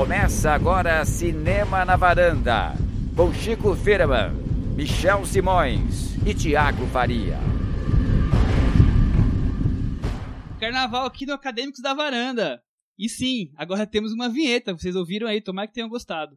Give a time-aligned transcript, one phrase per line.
[0.00, 2.72] Começa agora Cinema na Varanda,
[3.14, 4.32] com Chico Firman,
[4.74, 7.36] Michel Simões e Tiago Faria.
[10.58, 12.64] Carnaval aqui no Acadêmicos da Varanda.
[12.98, 16.34] E sim, agora temos uma vinheta, vocês ouviram aí, tomara que tenham gostado.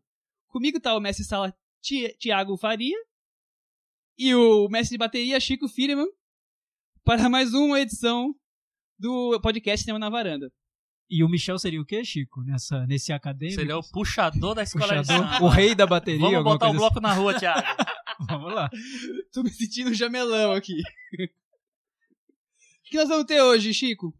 [0.49, 2.97] Comigo tá o mestre sala Ti- Tiago Faria
[4.17, 6.09] e o mestre de bateria Chico Firman
[7.05, 8.35] para mais uma edição
[8.99, 10.51] do podcast Cinema na Varanda.
[11.09, 12.41] E o Michel seria o quê, Chico?
[12.43, 13.59] Nessa, nesse acadêmico?
[13.59, 15.45] Seria o puxador da escola de Puxador, samba.
[15.45, 16.19] o rei da bateria.
[16.21, 17.59] Vamos botar o bloco na rua, Thiago.
[17.59, 17.91] assim.
[18.27, 18.69] Vamos lá.
[19.33, 20.79] Tô me sentindo um jamelão aqui.
[21.19, 21.27] O
[22.85, 24.13] que nós vamos ter hoje, Chico?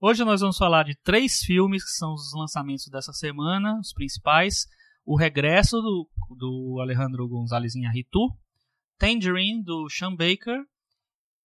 [0.00, 4.66] Hoje nós vamos falar de três filmes que são os lançamentos dessa semana, os principais.
[5.04, 8.28] O Regresso, do, do Alejandro González Iñárritu.
[8.98, 10.62] Tangerine, do Sean Baker.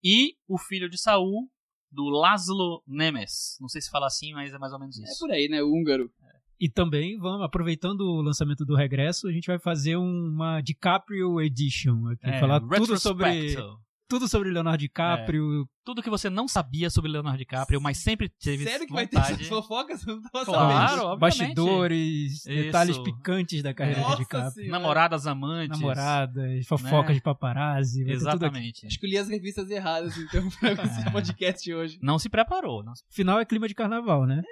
[0.04, 1.50] E O Filho de Saul,
[1.92, 3.58] do Laszlo Nemes.
[3.60, 5.20] Não sei se fala assim, mas é mais ou menos É isso.
[5.20, 5.62] por aí, né?
[5.62, 6.12] O húngaro.
[6.60, 12.08] E também, vamos, aproveitando o lançamento do Regresso, a gente vai fazer uma DiCaprio Edition
[12.10, 12.28] aqui.
[12.28, 13.56] É, falar tudo sobre.
[14.10, 15.70] Tudo sobre Leonardo DiCaprio.
[15.86, 19.16] Tudo que você não sabia sobre Leonardo DiCaprio, mas sempre teve Sério que vai ter
[19.18, 19.34] vontade.
[19.36, 20.06] essas fofocas?
[20.06, 21.20] Não Claro, obviamente.
[21.20, 22.48] bastidores, Isso.
[22.50, 24.52] detalhes picantes da carreira Nossa de DiCaprio.
[24.52, 24.72] Senhora.
[24.72, 25.80] Namoradas amantes.
[25.80, 27.14] Namoradas, fofocas Né?
[27.16, 28.04] de paparazzi.
[28.10, 28.86] Exatamente.
[28.86, 32.00] Acho que eu li as revistas erradas, então, pra esse podcast hoje.
[32.02, 32.84] Não se preparou.
[32.84, 33.04] Não se...
[33.10, 34.44] Final é clima de carnaval, né?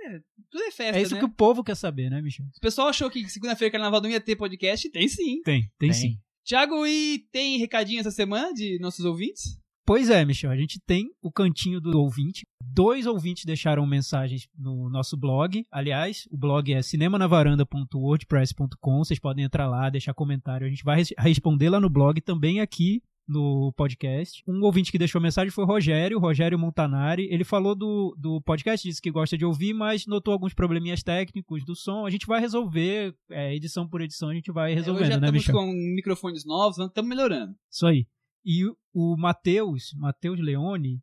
[0.50, 1.19] Tudo é festa, É isso né?
[1.19, 2.45] que o povo quer saber, né, Michel?
[2.55, 4.89] O pessoal achou que segunda-feira carnaval não ia ter podcast?
[4.89, 5.41] Tem sim.
[5.44, 5.94] Tem, tem, Tem.
[5.94, 6.19] sim.
[6.48, 9.59] Tiago, e tem recadinho essa semana de nossos ouvintes?
[9.86, 12.45] Pois é, Michel, a gente tem o cantinho do ouvinte.
[12.62, 15.66] Dois ouvintes deixaram mensagens no nosso blog.
[15.72, 18.98] Aliás, o blog é cinemanavaranda.wordpress.com.
[19.00, 20.68] Vocês podem entrar lá, deixar comentário.
[20.68, 24.42] A gente vai res- responder lá no blog, também aqui no podcast.
[24.47, 27.28] Um ouvinte que deixou mensagem foi o Rogério, Rogério Montanari.
[27.30, 31.66] Ele falou do, do podcast, disse que gosta de ouvir, mas notou alguns probleminhas técnicos
[31.66, 32.06] do som.
[32.06, 35.28] A gente vai resolver, é, edição por edição, a gente vai Hoje resolvendo, já né,
[35.28, 35.56] estamos Michel?
[35.56, 37.53] com microfones novos, estamos melhorando.
[37.69, 38.06] Isso aí.
[38.46, 41.01] E o- o Matheus, Matheus Leone,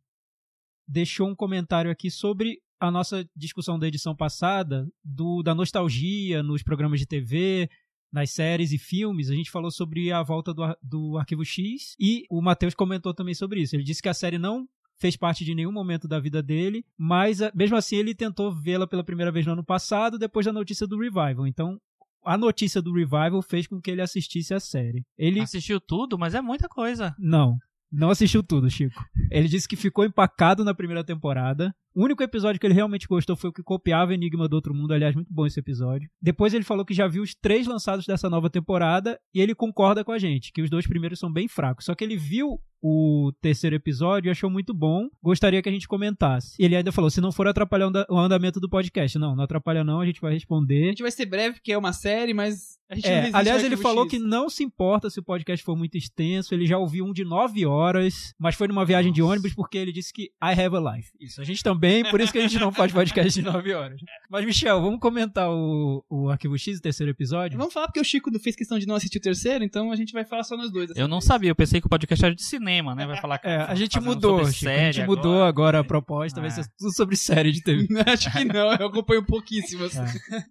[0.87, 6.61] deixou um comentário aqui sobre a nossa discussão da edição passada, do, da nostalgia nos
[6.61, 7.69] programas de TV,
[8.15, 9.29] nas séries e filmes.
[9.29, 13.35] A gente falou sobre a volta do, do Arquivo X e o Matheus comentou também
[13.35, 13.75] sobre isso.
[13.75, 14.65] Ele disse que a série não
[14.97, 18.87] fez parte de nenhum momento da vida dele, mas ah, mesmo assim ele tentou vê-la
[18.87, 21.45] pela primeira vez no ano passado, depois da notícia do Revival.
[21.45, 21.77] Então,
[22.23, 25.05] a notícia do Revival fez com que ele assistisse a série.
[25.17, 27.13] Ele Assistiu tudo, mas é muita coisa.
[27.19, 27.57] não,
[27.91, 29.03] não assistiu tudo, Chico.
[29.31, 31.73] Ele disse que ficou empacado na primeira temporada.
[31.93, 34.93] O único episódio que ele realmente gostou foi o que copiava Enigma do Outro Mundo.
[34.93, 36.09] Aliás, muito bom esse episódio.
[36.21, 40.03] Depois ele falou que já viu os três lançados dessa nova temporada e ele concorda
[40.03, 41.85] com a gente, que os dois primeiros são bem fracos.
[41.85, 45.07] Só que ele viu o terceiro episódio e achou muito bom.
[45.23, 46.55] Gostaria que a gente comentasse.
[46.59, 49.17] E ele ainda falou: se não for atrapalhar o anda- o andamento do podcast.
[49.17, 50.89] Não, não atrapalha não, a gente vai A responder.
[50.89, 54.03] gente vai ser breve, porque é uma série, mas a gente É, aliás, ele falou
[54.05, 54.11] X.
[54.11, 56.53] que não se importa se o podcast for muito extenso.
[56.53, 59.91] Ele já ouviu um de nove horas, mas foi numa viagem de ônibus porque ele
[59.91, 61.11] disse que I have a life.
[61.19, 63.99] Isso, a gente também, por isso que a gente não faz podcast de nove horas.
[64.29, 67.57] Mas, Michel, vamos comentar o, o Arquivo X, o terceiro episódio?
[67.57, 69.95] Vamos falar porque o Chico não fez questão de não assistir o terceiro, então a
[69.95, 70.89] gente vai falar só nós dois.
[70.89, 71.25] dessa Eu não vez.
[71.25, 73.05] sabia, eu pensei que o podcast era de cinema, né?
[73.05, 76.49] Vai falar É, a gente mudou, sobre Chico, a gente mudou agora, a proposta, vai
[76.49, 76.53] É.
[76.53, 77.87] ser tudo sobre série de TV.
[78.11, 79.95] Acho que não, eu acompanho pouquíssimas.
[79.95, 80.05] É.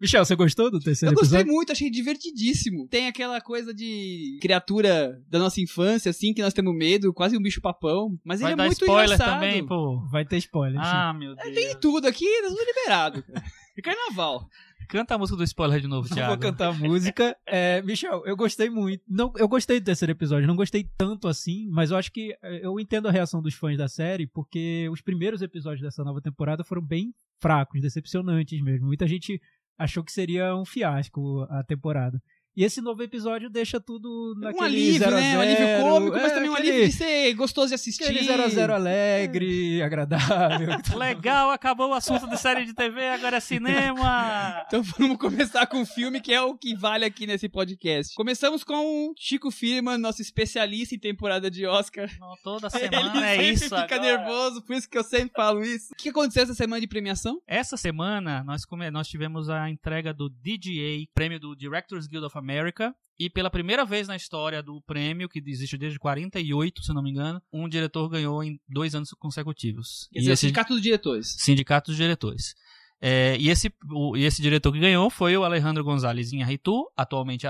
[0.00, 1.52] Michel, você gostou do terceiro Eu gostei episódio?
[1.54, 2.88] muito, achei divertidíssimo.
[2.88, 7.42] Tem aquela coisa de criatura da nossa infância, assim, que nós temos medo, quase um
[7.42, 8.18] bicho papão.
[8.24, 9.34] Mas Vai ele é muito spoiler engraçado.
[9.34, 10.00] também, pô.
[10.10, 10.80] Vai ter spoiler.
[10.82, 11.54] Ah, meu Deus.
[11.54, 13.22] Tem tudo aqui, nós estamos liberados.
[13.26, 13.44] cara.
[13.76, 14.48] É carnaval.
[14.90, 16.32] Canta a música do spoiler de novo, Não Thiago.
[16.32, 17.36] vou cantar a música.
[17.46, 19.02] É, Michel, eu gostei muito.
[19.08, 20.46] Não, eu gostei do terceiro episódio.
[20.46, 23.76] Não gostei tanto assim, mas eu acho que é, eu entendo a reação dos fãs
[23.78, 28.86] da série, porque os primeiros episódios dessa nova temporada foram bem fracos, decepcionantes mesmo.
[28.86, 29.40] Muita gente
[29.78, 32.20] achou que seria um fiasco a temporada.
[32.56, 35.38] E esse novo episódio deixa tudo naquele um alívio, zero né?
[35.38, 35.82] Um alívio zero.
[35.84, 38.04] cômico, mas É, também um aquele- alívio de ser gostoso de assistir.
[38.04, 40.68] Aquele 0 a 0 alegre, agradável.
[40.98, 44.64] Legal, acabou o assunto de série de TV, agora é cinema.
[44.66, 48.14] Então vamos começar com o filme que é o que vale aqui nesse podcast.
[48.14, 48.74] Começamos com
[49.10, 52.08] o Chico Firman, nosso especialista em temporada de Oscar.
[52.20, 54.00] Não, toda Ele semana é sempre isso fica agora.
[54.00, 55.88] nervoso, por isso que eu sempre falo isso.
[55.92, 57.40] O que aconteceu essa semana de premiação?
[57.46, 62.94] Essa semana nós, nós tivemos a entrega do DGA, prêmio do Directors Guild of America,
[63.20, 67.10] e pela primeira vez na história do prêmio, que existe desde 48, se não me
[67.10, 70.08] engano, um diretor ganhou em dois anos consecutivos.
[70.10, 71.36] Quer e dizer, o esse Sindicato dos Diretores.
[71.38, 72.54] sindicato dos diretores.
[73.02, 77.46] É, e, esse, o, e esse diretor que ganhou foi o Alejandro González Inarritu, atualmente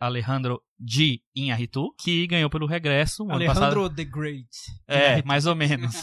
[0.00, 1.20] Alejandro G.
[1.34, 3.30] Inarritu, que ganhou pelo Regresso.
[3.30, 3.96] Alejandro ano passado.
[3.96, 4.48] the Great.
[4.88, 5.94] É, mais ou menos.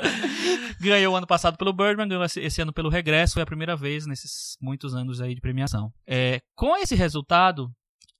[0.80, 4.06] ganhou ano passado pelo Birdman, ganhou esse, esse, ano pelo Regresso, foi a primeira vez
[4.06, 5.90] nesses muitos anos aí de premiação.
[6.06, 7.70] É, com esse resultado,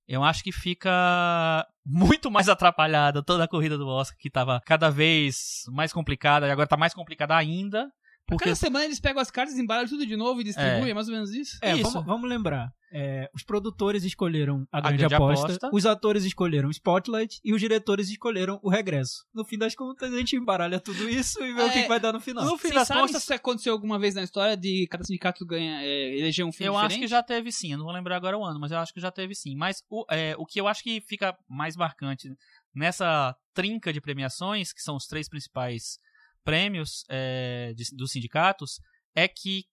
[0.09, 4.91] eu acho que fica muito mais atrapalhada toda a corrida do Oscar, que estava cada
[4.91, 7.91] vez mais complicada, e agora está mais complicada ainda.
[8.31, 8.45] Porque...
[8.45, 11.09] Cada semana eles pegam as cartas, embaralham tudo de novo e distribuem, é, é mais
[11.09, 11.59] ou menos isso?
[11.63, 11.91] É, isso.
[11.91, 12.73] Vamos, vamos lembrar.
[12.93, 17.41] É, os produtores escolheram a, a grande, grande aposta, aposta, os atores escolheram o Spotlight
[17.45, 19.25] e os diretores escolheram o regresso.
[19.33, 22.01] No fim das contas, a gente embaralha tudo isso e vê é, o que vai
[22.01, 22.45] dar no final.
[22.45, 26.19] No fim das contas, se aconteceu alguma vez na história de cada sindicato ganha, é,
[26.19, 26.93] eleger um filme Eu diferente?
[26.93, 28.93] acho que já teve sim, eu não vou lembrar agora o ano, mas eu acho
[28.93, 29.55] que já teve sim.
[29.55, 32.29] Mas o, é, o que eu acho que fica mais marcante
[32.75, 35.99] nessa trinca de premiações, que são os três principais
[36.45, 38.81] prêmios é, de, dos sindicatos,
[39.15, 39.65] é que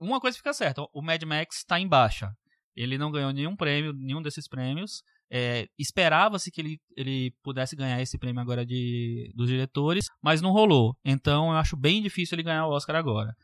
[0.00, 2.32] uma coisa fica certa, o Mad Max está em baixa.
[2.76, 5.02] Ele não ganhou nenhum prêmio, nenhum desses prêmios.
[5.30, 10.50] É, Esperava-se que ele, ele pudesse ganhar esse prêmio agora de, dos diretores, mas não
[10.50, 10.96] rolou.
[11.04, 13.34] Então eu acho bem difícil ele ganhar o Oscar agora.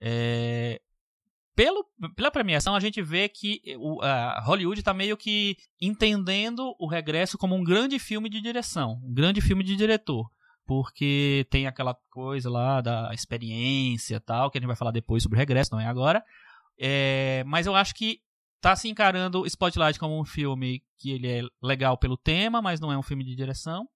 [0.00, 0.80] É,
[1.54, 1.84] pelo,
[2.14, 7.36] pela premiação, a gente vê que o, a Hollywood está meio que entendendo o regresso
[7.36, 10.30] como um grande filme de direção, um grande filme de diretor
[10.68, 15.36] porque tem aquela coisa lá da experiência tal, que a gente vai falar depois sobre
[15.36, 16.22] o regresso, não é agora.
[16.78, 18.20] É, mas eu acho que
[18.60, 22.92] tá se encarando Spotlight como um filme que ele é legal pelo tema, mas não
[22.92, 23.88] é um filme de direção.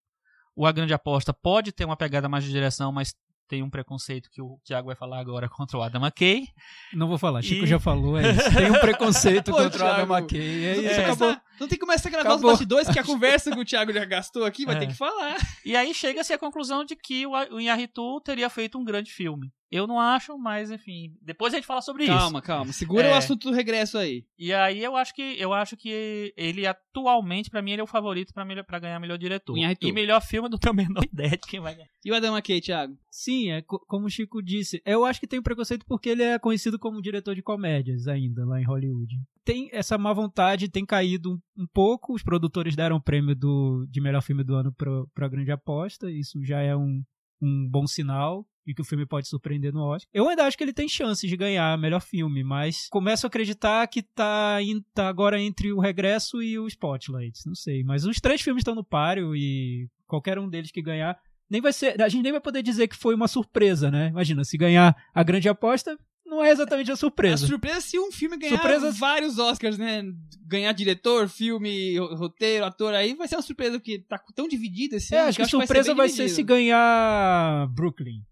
[0.56, 3.14] O A Grande Aposta pode ter uma pegada mais de direção, mas
[3.52, 6.48] tem um preconceito que o Thiago vai falar agora contra o Adam McKay.
[6.94, 7.66] Não vou falar, Chico e...
[7.66, 8.54] já falou, é isso.
[8.56, 10.64] Tem um preconceito Pô, contra o Adam McKay.
[10.64, 11.04] É isso, é.
[11.04, 11.36] acabou.
[11.60, 12.46] Não tem que começar a gravar acabou.
[12.46, 14.78] os bastidores, que a conversa que o Thiago já gastou aqui vai é.
[14.78, 15.36] ter que falar.
[15.66, 19.52] E aí chega-se à conclusão de que o Inharitu teria feito um grande filme.
[19.72, 22.24] Eu não acho, mas enfim, depois a gente fala sobre calma, isso.
[22.26, 23.10] Calma, calma, segura é.
[23.10, 24.22] o assunto do regresso aí.
[24.38, 27.86] E aí eu acho que eu acho que ele atualmente para mim ele é o
[27.86, 29.56] favorito para ganhar melhor diretor.
[29.56, 31.88] E melhor filme não tenho a menor ideia de quem vai ganhar.
[32.04, 32.98] E o Adam McKay, Thiago?
[33.10, 36.38] Sim, é como o Chico disse, eu acho que tem um preconceito porque ele é
[36.38, 39.16] conhecido como diretor de comédias ainda lá em Hollywood.
[39.42, 43.86] Tem essa má vontade, tem caído um, um pouco, os produtores deram o prêmio do,
[43.90, 44.72] de melhor filme do ano
[45.14, 47.02] para Grande Aposta, isso já é um,
[47.40, 50.08] um bom sinal e que o filme pode surpreender no Oscar.
[50.12, 53.86] Eu ainda acho que ele tem chances de ganhar melhor filme, mas começo a acreditar
[53.88, 54.58] que tá,
[54.94, 57.46] tá agora entre o Regresso e o Spotlight.
[57.46, 61.18] Não sei, mas os três filmes estão no páreo e qualquer um deles que ganhar
[61.50, 64.08] nem vai ser, a gente nem vai poder dizer que foi uma surpresa, né?
[64.08, 67.44] Imagina, se ganhar a grande aposta, não é exatamente a surpresa.
[67.44, 68.98] A surpresa é se um filme ganhar Surpresas...
[68.98, 70.02] vários Oscars, né?
[70.46, 75.14] Ganhar diretor, filme, roteiro, ator, aí vai ser uma surpresa porque tá tão dividido esse
[75.14, 75.28] é, ano.
[75.28, 78.22] Acho que a surpresa vai, vai ser se ganhar Brooklyn.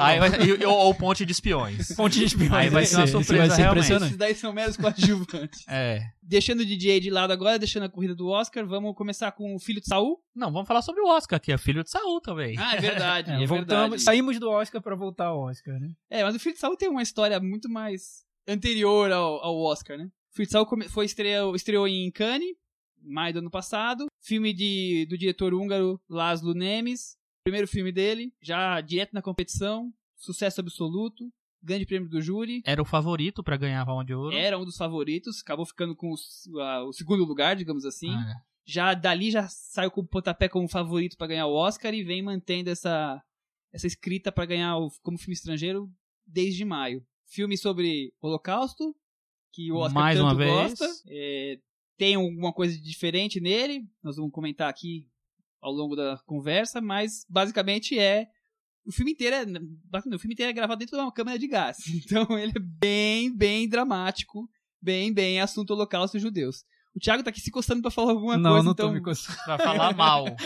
[0.00, 1.92] Aí vai, ou, ou Ponte de Espiões.
[1.94, 2.52] Ponte de Espiões.
[2.52, 4.06] Aí vai ser uma surpresa vai ser impressionante.
[4.06, 5.64] Esses daí são meros coadjuvantes.
[5.68, 6.02] é.
[6.22, 9.58] Deixando o DJ de lado agora, deixando a corrida do Oscar, vamos começar com o
[9.58, 10.22] Filho de Saul?
[10.34, 12.56] Não, vamos falar sobre o Oscar, que é Filho de Saul também.
[12.58, 14.02] Ah, é verdade, é, é voltamos, verdade.
[14.02, 15.90] Saímos do Oscar para voltar ao Oscar, né?
[16.08, 19.98] É, mas o Filho de Saul tem uma história muito mais anterior ao, ao Oscar,
[19.98, 20.04] né?
[20.32, 22.54] O Filho de Saul foi estreou, estreou em Cannes,
[23.02, 24.06] maio do ano passado.
[24.20, 30.60] Filme de, do diretor húngaro Laszlo Nemes Primeiro filme dele, já direto na competição, sucesso
[30.60, 32.62] absoluto, grande prêmio do júri.
[32.64, 34.36] Era o favorito para ganhar a Palma de Ouro.
[34.36, 38.10] Era um dos favoritos, acabou ficando com o, segundo lugar, digamos assim.
[38.10, 38.52] Ah, é.
[38.64, 42.22] Já dali já saiu com o pontapé como favorito para ganhar o Oscar e vem
[42.22, 43.20] mantendo essa
[43.72, 45.90] essa escrita para ganhar o, como filme estrangeiro
[46.26, 47.04] desde maio.
[47.26, 48.94] Filme sobre Holocausto,
[49.52, 50.78] que o Oscar Mais tanto uma vez.
[50.78, 50.86] gosta.
[51.08, 51.58] É,
[51.96, 55.08] tem alguma coisa diferente nele, nós vamos comentar aqui
[55.62, 58.26] ao longo da conversa, mas basicamente é
[58.84, 59.44] o filme inteiro é
[60.14, 61.76] o filme inteiro é gravado dentro de uma câmera de gás.
[62.04, 64.50] Então ele é bem, bem dramático,
[64.82, 66.64] bem, bem assunto holocausto e judeus.
[66.94, 68.88] O Thiago tá aqui se coçando pra falar alguma não, coisa, não então...
[68.88, 69.38] Tô me coçando.
[69.44, 70.26] pra falar mal.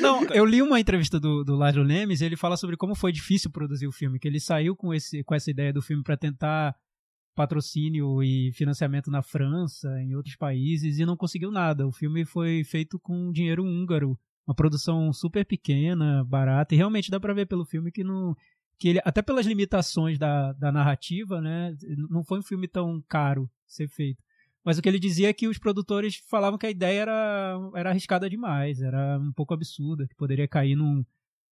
[0.00, 3.10] Não, eu li uma entrevista do, do Lázaro Lemes e ele fala sobre como foi
[3.10, 6.16] difícil produzir o filme, que ele saiu com, esse, com essa ideia do filme para
[6.16, 6.72] tentar
[7.34, 11.86] patrocínio e financiamento na França, em outros países, e não conseguiu nada.
[11.86, 17.20] O filme foi feito com dinheiro húngaro uma produção super pequena, barata, e realmente dá
[17.20, 18.36] pra ver pelo filme que não.
[18.78, 21.74] Que ele, até pelas limitações da, da narrativa, né?
[22.10, 24.22] Não foi um filme tão caro ser feito.
[24.64, 27.90] Mas o que ele dizia é que os produtores falavam que a ideia era, era
[27.90, 31.04] arriscada demais, era um pouco absurda, que poderia cair num,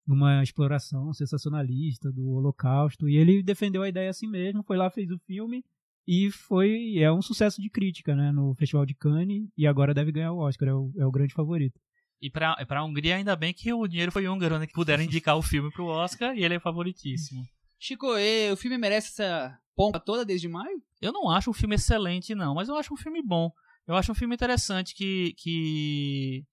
[0.07, 3.09] numa exploração sensacionalista do Holocausto.
[3.09, 5.63] E ele defendeu a ideia assim mesmo, foi lá, fez o filme
[6.07, 10.11] e foi é um sucesso de crítica, né, no Festival de Cannes e agora deve
[10.11, 11.79] ganhar o Oscar, é o, é o grande favorito.
[12.21, 14.67] E pra, pra Hungria, ainda bem que o dinheiro foi húngaro, né?
[14.67, 17.43] Que puderam indicar o filme pro Oscar e ele é favoritíssimo.
[17.79, 20.81] Chico, e, o filme merece essa pompa toda desde maio?
[21.01, 23.51] Eu não acho um filme excelente, não, mas eu acho um filme bom.
[23.87, 26.45] Eu acho um filme interessante que, que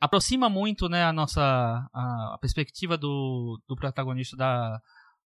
[0.00, 4.80] aproxima muito né, a nossa a, a perspectiva do, do protagonista da,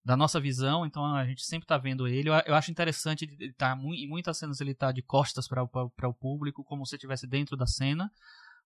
[0.05, 2.29] da nossa visão, então a gente sempre está vendo ele.
[2.29, 6.15] Eu, eu, acho interessante, ele tá, em muitas cenas ele tá de costas para o
[6.15, 8.11] público, como se estivesse dentro da cena.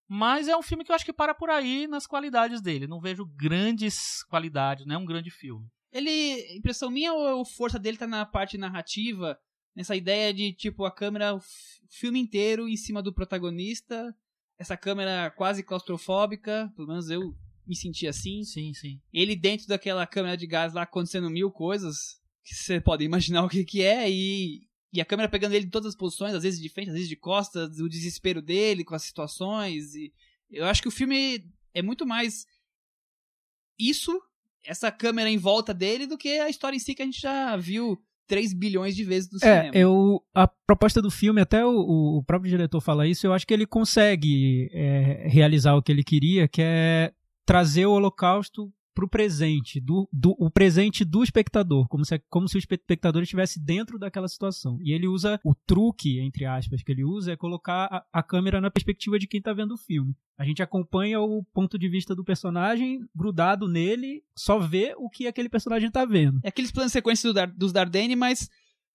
[0.09, 2.87] Mas é um filme que eu acho que para por aí nas qualidades dele.
[2.87, 5.67] Não vejo grandes qualidades, não é um grande filme.
[5.93, 9.39] Ele, impressão minha ou a força dele tá na parte narrativa,
[9.75, 11.41] nessa ideia de tipo a câmera o
[11.89, 14.15] filme inteiro em cima do protagonista,
[14.59, 17.35] essa câmera quase claustrofóbica, pelo menos eu
[17.67, 18.43] me senti assim.
[18.45, 19.01] Sim, sim.
[19.13, 23.49] Ele dentro daquela câmera de gás lá acontecendo mil coisas que você pode imaginar o
[23.49, 26.61] que que é e e a câmera pegando ele em todas as posições, às vezes
[26.61, 29.95] de frente, às vezes de costas, o desespero dele com as situações.
[29.95, 30.13] E
[30.51, 32.47] eu acho que o filme é muito mais
[33.79, 34.23] isso,
[34.65, 37.57] essa câmera em volta dele, do que a história em si que a gente já
[37.57, 39.77] viu 3 bilhões de vezes no é, cinema.
[39.77, 43.53] Eu, a proposta do filme, até o, o próprio diretor fala isso, eu acho que
[43.53, 47.13] ele consegue é, realizar o que ele queria, que é
[47.45, 52.49] trazer o Holocausto para o presente, do, do, o presente do espectador, como se, como
[52.49, 54.79] se o espectador estivesse dentro daquela situação.
[54.81, 58.61] E ele usa o truque, entre aspas, que ele usa é colocar a, a câmera
[58.61, 60.15] na perspectiva de quem está vendo o filme.
[60.39, 65.27] A gente acompanha o ponto de vista do personagem grudado nele, só vê o que
[65.27, 66.41] aquele personagem está vendo.
[66.43, 68.49] É aqueles planos sequência do dos Dardenne, mas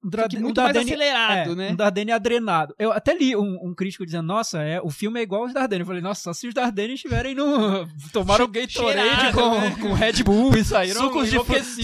[0.04, 1.72] um Fique muito mais acelerado, é, né?
[1.72, 2.74] Um Dardenne adrenado.
[2.80, 5.82] Eu até li um, um, crítico dizendo, nossa, é, o filme é igual aos Dardenne.
[5.82, 7.86] Eu falei, nossa, só se os Dardenne estiverem no...
[8.14, 9.76] Tomaram Gatorade com, né?
[9.82, 11.38] com Red Bull e saíram Sucos de,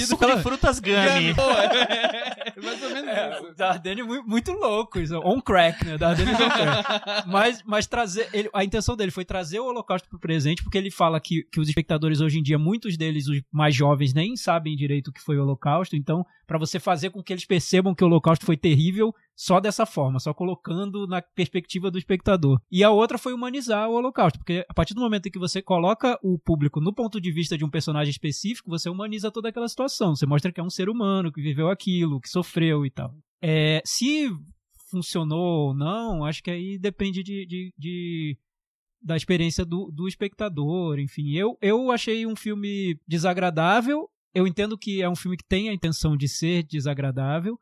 [0.05, 0.95] suco de frutas Gummy.
[0.95, 3.53] é, mais ou menos É, isso.
[3.57, 5.19] Dardenne muito, muito louco, isso.
[5.19, 5.98] on crack, né?
[5.98, 7.27] Dardenne on crack.
[7.27, 10.89] mas, mas trazer, ele, a intenção dele foi trazer o Holocausto pro presente, porque ele
[10.89, 14.75] fala que, que os espectadores hoje em dia, muitos deles, os mais jovens, nem sabem
[14.75, 18.03] direito o que foi o Holocausto, então, para você fazer com que eles percebam que
[18.03, 22.59] o Holocausto foi terrível, só dessa forma, só colocando na perspectiva do espectador.
[22.71, 25.61] E a outra foi humanizar o Holocausto, porque a partir do momento em que você
[25.61, 29.67] coloca o público no ponto de vista de um personagem específico, você humaniza toda aquela
[29.67, 30.15] situação.
[30.15, 33.13] Você mostra que é um ser humano, que viveu aquilo, que sofreu e tal.
[33.41, 34.29] É, se
[34.89, 38.37] funcionou ou não, acho que aí depende de, de, de
[39.01, 41.33] da experiência do, do espectador, enfim.
[41.35, 44.09] Eu, eu achei um filme desagradável.
[44.35, 47.57] Eu entendo que é um filme que tem a intenção de ser desagradável,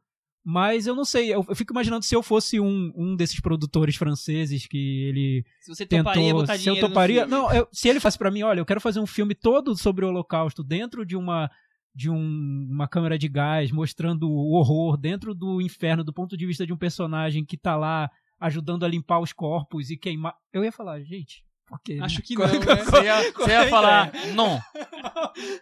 [0.45, 3.95] mas eu não sei, eu, eu fico imaginando se eu fosse um, um desses produtores
[3.95, 7.99] franceses que ele Se você tentou, toparia botar se eu toparia, não, eu- se ele
[8.01, 11.15] fosse pra mim, olha, eu quero fazer um filme todo sobre o Holocausto dentro de
[11.15, 11.49] uma
[11.95, 16.45] de um- uma câmera de gás mostrando o horror dentro do inferno do ponto de
[16.47, 20.33] vista de um personagem que tá lá ajudando a limpar os corpos e queimar.
[20.51, 21.97] Eu ia falar, gente, por quê?
[21.99, 22.83] Acho que não, né?
[22.83, 24.33] Você ia, você é ia falar, ideia?
[24.35, 24.59] não.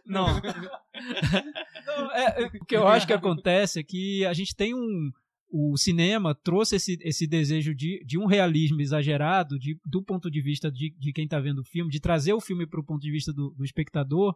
[0.05, 0.27] Não.
[1.87, 5.11] Não, é, é, o que eu acho que acontece é que a gente tem um.
[5.49, 10.41] O cinema trouxe esse, esse desejo de, de um realismo exagerado, de, do ponto de
[10.41, 13.01] vista de, de quem está vendo o filme, de trazer o filme para o ponto
[13.01, 14.35] de vista do, do espectador,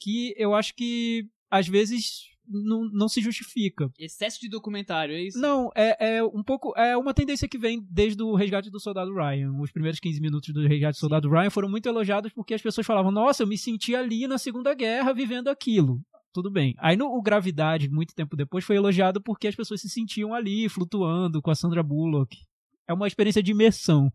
[0.00, 3.90] que eu acho que às vezes não, não se justifica.
[3.98, 5.38] Excesso de documentário, é isso?
[5.38, 6.72] Não, é, é um pouco.
[6.76, 9.52] É uma tendência que vem desde o resgate do Soldado Ryan.
[9.60, 12.86] Os primeiros 15 minutos do resgate do Soldado Ryan foram muito elogiados porque as pessoas
[12.86, 16.00] falavam: Nossa, eu me senti ali na Segunda Guerra vivendo aquilo.
[16.32, 16.74] Tudo bem.
[16.78, 20.68] Aí no o Gravidade, muito tempo depois, foi elogiado porque as pessoas se sentiam ali,
[20.68, 22.36] flutuando com a Sandra Bullock.
[22.86, 24.10] É uma experiência de imersão.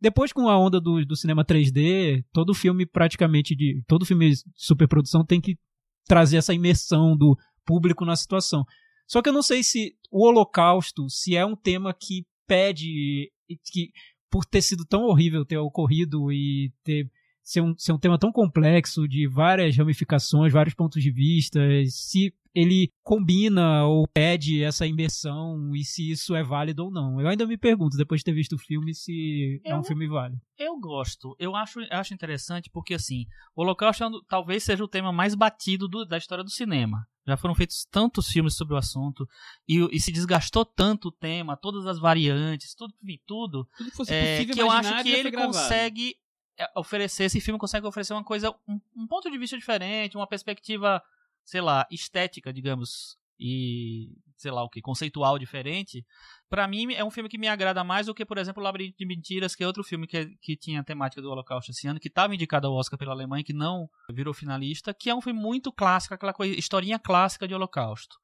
[0.00, 3.82] Depois, com a onda do, do cinema 3D, todo filme praticamente de.
[3.86, 5.58] Todo filme de superprodução tem que
[6.06, 7.36] trazer essa imersão do
[7.68, 8.64] público na situação.
[9.06, 13.30] Só que eu não sei se o Holocausto, se é um tema que pede
[13.72, 13.90] que
[14.30, 17.10] por ter sido tão horrível ter ocorrido e ter
[17.42, 21.58] ser um, ser um tema tão complexo de várias ramificações, vários pontos de vista,
[21.88, 27.18] se ele combina ou pede essa imersão e se isso é válido ou não.
[27.18, 30.06] Eu ainda me pergunto, depois de ter visto o filme, se é um Eu- filme
[30.06, 30.38] válido.
[30.58, 31.34] Eu gosto.
[31.38, 33.24] Eu acho, eu acho interessante porque, assim,
[33.56, 37.06] o Holocausto é talvez seja o tema mais batido do- da história do cinema.
[37.28, 39.28] Já foram feitos tantos filmes sobre o assunto
[39.68, 42.94] e, e se desgastou tanto o tema, todas as variantes, tudo,
[43.26, 46.16] tudo, Tudo que fosse é, possível que eu acho que ele consegue
[46.58, 50.26] é, oferecer, esse filme consegue oferecer uma coisa, um, um ponto de vista diferente, uma
[50.26, 51.02] perspectiva,
[51.44, 56.06] sei lá, estética, digamos, e sei lá o que, conceitual diferente.
[56.48, 59.04] Pra mim é um filme que me agrada mais do que, por exemplo, Labirinto de
[59.04, 62.08] Mentiras, que é outro filme que, que tinha a temática do Holocausto esse ano, que
[62.08, 65.72] estava indicado ao Oscar pela Alemanha, que não virou finalista, que é um filme muito
[65.72, 68.16] clássico, aquela coisa, historinha clássica de Holocausto.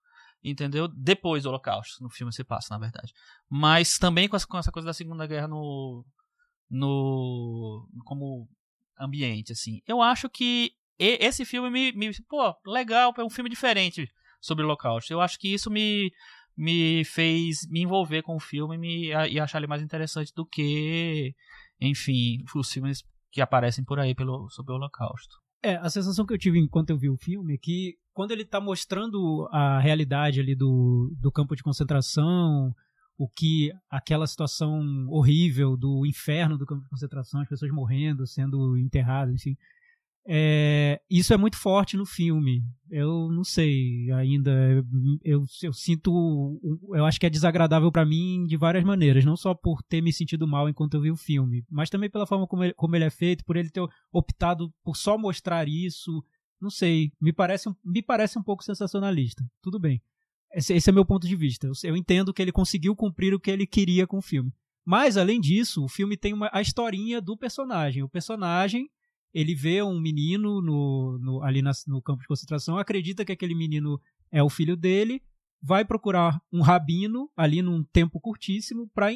[0.43, 0.87] Entendeu?
[0.89, 3.13] Depois do Holocausto, no filme se passa, na verdade.
[3.51, 6.05] Mas também com essa, com essa coisa da Segunda Guerra no,
[6.71, 8.49] no como
[8.99, 9.81] ambiente, assim.
[9.87, 14.09] Eu acho que esse filme me, me pô, legal, é um filme diferente
[14.45, 15.13] sobre o Holocausto.
[15.13, 16.13] Eu acho que isso me,
[16.55, 21.35] me fez me envolver com o filme me, e achar ele mais interessante do que,
[21.81, 25.37] enfim, os filmes que aparecem por aí pelo, sobre o Holocausto.
[25.63, 28.45] É, a sensação que eu tive enquanto eu vi o filme é que quando ele
[28.45, 32.75] tá mostrando a realidade ali do, do campo de concentração,
[33.17, 38.77] o que aquela situação horrível do inferno do campo de concentração, as pessoas morrendo, sendo
[38.77, 39.57] enterradas, enfim.
[40.27, 42.63] É, isso é muito forte no filme.
[42.91, 44.51] Eu não sei ainda.
[45.23, 46.61] Eu, eu sinto.
[46.95, 49.25] Eu acho que é desagradável para mim de várias maneiras.
[49.25, 52.27] Não só por ter me sentido mal enquanto eu vi o filme, mas também pela
[52.27, 56.25] forma como ele, como ele é feito, por ele ter optado por só mostrar isso.
[56.61, 57.13] Não sei.
[57.21, 59.45] Me parece, me parece um pouco sensacionalista.
[59.61, 60.01] Tudo bem.
[60.55, 61.67] Esse, esse é meu ponto de vista.
[61.67, 64.53] Eu, eu, entendo que ele conseguiu cumprir o que ele queria com o filme.
[64.87, 68.03] Mas, além disso, o filme tem uma, a historinha do personagem.
[68.03, 68.89] O personagem,
[69.35, 73.55] ele vê um menino no, no, ali na, no campo de concentração, acredita que aquele
[73.55, 74.01] menino
[74.31, 75.21] é o filho dele,
[75.61, 79.11] vai procurar um rabino ali num tempo curtíssimo para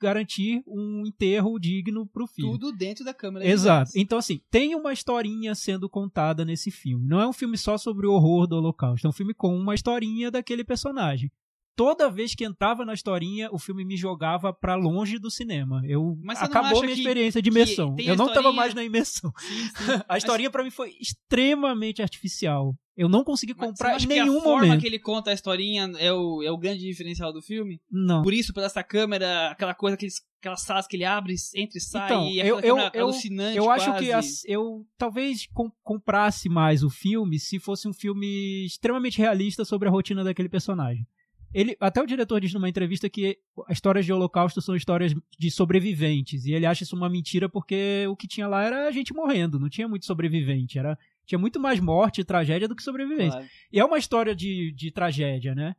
[0.00, 2.52] garantir um enterro digno pro filho.
[2.52, 3.46] Tudo dentro da câmera.
[3.46, 3.92] Exato.
[3.96, 7.06] Então, assim, tem uma historinha sendo contada nesse filme.
[7.06, 9.74] Não é um filme só sobre o horror do Holocausto, é um filme com uma
[9.74, 11.32] historinha daquele personagem.
[11.76, 15.82] Toda vez que entrava na historinha, o filme me jogava para longe do cinema.
[15.84, 17.96] Eu acabou minha experiência de imersão.
[17.98, 19.32] Eu não estava mais na imersão.
[19.38, 19.72] Sim, sim.
[20.08, 22.74] A historinha para mim foi extremamente artificial.
[22.96, 24.80] Eu não consegui comprar em nenhum que a forma momento.
[24.80, 27.80] que ele conta a historinha é o, é o grande diferencial do filme?
[27.90, 28.22] Não.
[28.22, 31.80] Por isso, pela essa câmera, aquela coisa, aqueles, aquelas salas que ele abre, entra e
[31.80, 34.04] sai, então, e eu, eu, eu, alucinante Eu acho quase.
[34.04, 39.64] que as, eu talvez com, comprasse mais o filme se fosse um filme extremamente realista
[39.64, 41.04] sobre a rotina daquele personagem.
[41.54, 45.50] Ele, até o diretor diz numa entrevista que as histórias de Holocausto são histórias de
[45.50, 46.44] sobreviventes.
[46.44, 49.60] E ele acha isso uma mentira porque o que tinha lá era a gente morrendo,
[49.60, 50.78] não tinha muito sobrevivente.
[50.78, 53.38] Era, tinha muito mais morte e tragédia do que sobrevivência.
[53.38, 53.46] Claro.
[53.72, 55.76] E é uma história de, de tragédia, né?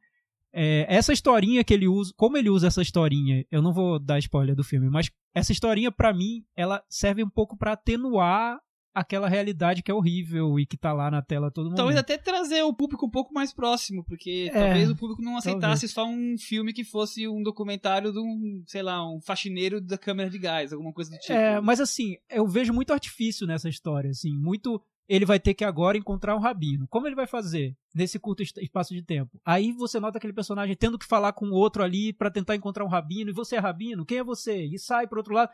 [0.58, 4.18] É, essa historinha que ele usa, como ele usa essa historinha, eu não vou dar
[4.20, 8.58] spoiler do filme, mas essa historinha, para mim, ela serve um pouco para atenuar
[8.96, 11.78] aquela realidade que é horrível e que tá lá na tela todo momento.
[11.78, 15.38] Talvez até trazer o público um pouco mais próximo, porque É, talvez o público não
[15.38, 15.92] aceitasse talvez.
[15.92, 20.30] só um filme que fosse um documentário de um, sei lá, um faxineiro da câmera
[20.30, 21.34] de gás, alguma coisa do tipo.
[21.34, 25.64] É, mas assim, eu vejo muito artifício nessa história, assim, muito ele vai ter que
[25.64, 26.88] agora encontrar um rabino.
[26.88, 29.40] Como ele vai fazer nesse curto espaço de tempo?
[29.46, 32.88] Aí você nota aquele personagem tendo que falar com outro ali pra tentar encontrar um
[32.90, 34.04] rabino, e você é rabino?
[34.04, 34.66] Quem é você?
[34.66, 35.52] E sai pro outro lado.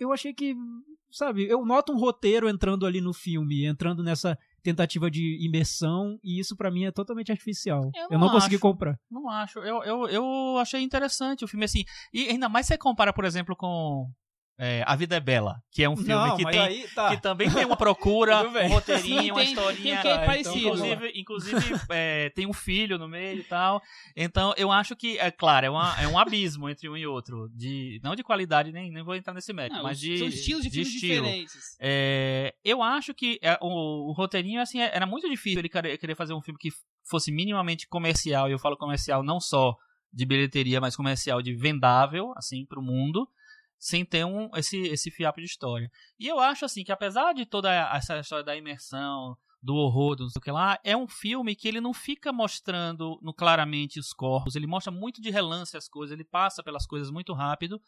[0.00, 0.56] Eu achei que,
[1.10, 6.40] sabe, eu noto um roteiro entrando ali no filme, entrando nessa tentativa de imersão, e
[6.40, 7.90] isso pra mim é totalmente artificial.
[7.94, 8.98] Eu Eu não não, consegui comprar.
[9.10, 9.58] Não acho.
[9.60, 11.84] Eu, eu, eu achei interessante o filme, assim.
[12.12, 14.10] E ainda mais se você compara, por exemplo, com
[14.62, 16.60] é, A Vida é Bela, que é um filme não, que tem.
[16.60, 17.08] aí tá.
[17.16, 20.02] Que também tem uma procura, um roteirinho, uma historinha.
[20.02, 20.54] tem que é então.
[20.56, 23.80] Inclusive, inclusive é, tem um filho no meio e tal.
[24.14, 27.48] Então, eu acho que, é claro, é, uma- é um abismo entre um e outro.
[27.54, 30.18] De, não de qualidade, nem, nem vou entrar nesse mérito, Não, mas de.
[30.18, 31.24] são estilos de, filmes estilo.
[31.24, 31.76] diferentes.
[31.80, 35.96] É, eu acho que é, o, o roteirinho, assim, é- era muito difícil ele querer
[35.96, 36.68] querer fazer um filme que
[37.08, 39.74] fosse minimamente comercial, e eu falo comercial não só
[40.12, 43.26] de bilheteria, mas comercial de vendável, assim, pro mundo,
[43.80, 45.90] sem ter um, esse, esse fiapo de história.
[46.18, 50.24] E eu acho, assim, que apesar de toda essa história da imersão, do horror, do
[50.24, 53.98] não sei o que lá, é um filme que ele não fica mostrando no, claramente
[53.98, 57.80] os corpos, ele mostra muito de relance as coisas, ele passa pelas coisas muito rápido,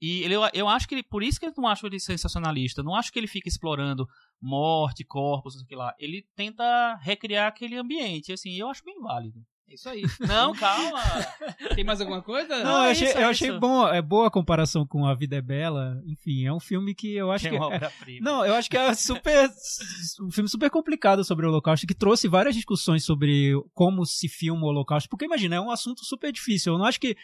[0.00, 2.94] e ele, eu acho que ele, por isso que eu não acho ele sensacionalista, não
[2.94, 4.06] acho que ele fica explorando
[4.40, 8.84] morte, corpos, não sei o que lá, ele tenta recriar aquele ambiente, assim, eu acho
[8.84, 9.40] bem válido.
[9.68, 10.02] É isso aí.
[10.20, 11.02] Não, calma!
[11.74, 12.62] Tem mais alguma coisa?
[12.62, 13.58] Não, é eu achei, isso, é eu achei isso.
[13.58, 16.00] bom, é boa a comparação com A Vida é Bela.
[16.06, 17.56] Enfim, é um filme que eu acho Que é que.
[17.56, 18.20] uma é-.
[18.20, 19.50] Não, eu acho que é super.
[20.20, 24.62] um filme super complicado sobre o Holocausto, que trouxe várias discussões sobre como se filma
[24.62, 25.08] o Holocausto.
[25.08, 26.74] Porque imagina, é um assunto super difícil.
[26.74, 27.16] Eu não acho que.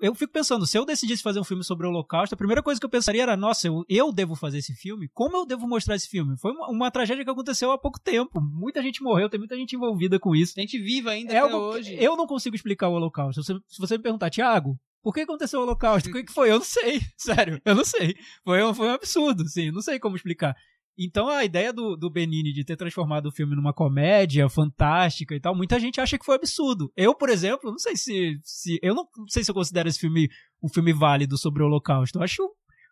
[0.00, 2.78] Eu- fico pensando, se eu decidisse fazer um filme sobre o Holocausto, a primeira coisa
[2.80, 5.08] que eu pensaria era: nossa, eu, eu devo fazer esse filme?
[5.12, 6.36] Como eu devo mostrar esse filme?
[6.38, 8.40] Foi uma, uma tragédia que aconteceu há pouco tempo.
[8.40, 10.54] Muita gente morreu, tem muita gente envolvida com isso.
[10.56, 11.96] A gente vive ainda É até hoje.
[11.98, 13.42] Eu não consigo explicar o Holocausto.
[13.42, 16.08] Se você, se você me perguntar, Thiago, por que aconteceu o Holocausto?
[16.08, 16.50] O que, que foi?
[16.50, 17.00] Eu não sei.
[17.18, 18.14] Sério, eu não sei.
[18.44, 19.70] Foi um, foi um absurdo, sim.
[19.70, 20.54] Não sei como explicar.
[20.98, 25.40] Então a ideia do, do Benini de ter transformado o filme numa comédia fantástica e
[25.40, 26.92] tal, muita gente acha que foi absurdo.
[26.96, 28.38] Eu, por exemplo, não sei se.
[28.42, 30.28] se eu não sei se eu considero esse filme
[30.62, 32.18] um filme válido sobre o Holocausto.
[32.18, 32.42] Eu acho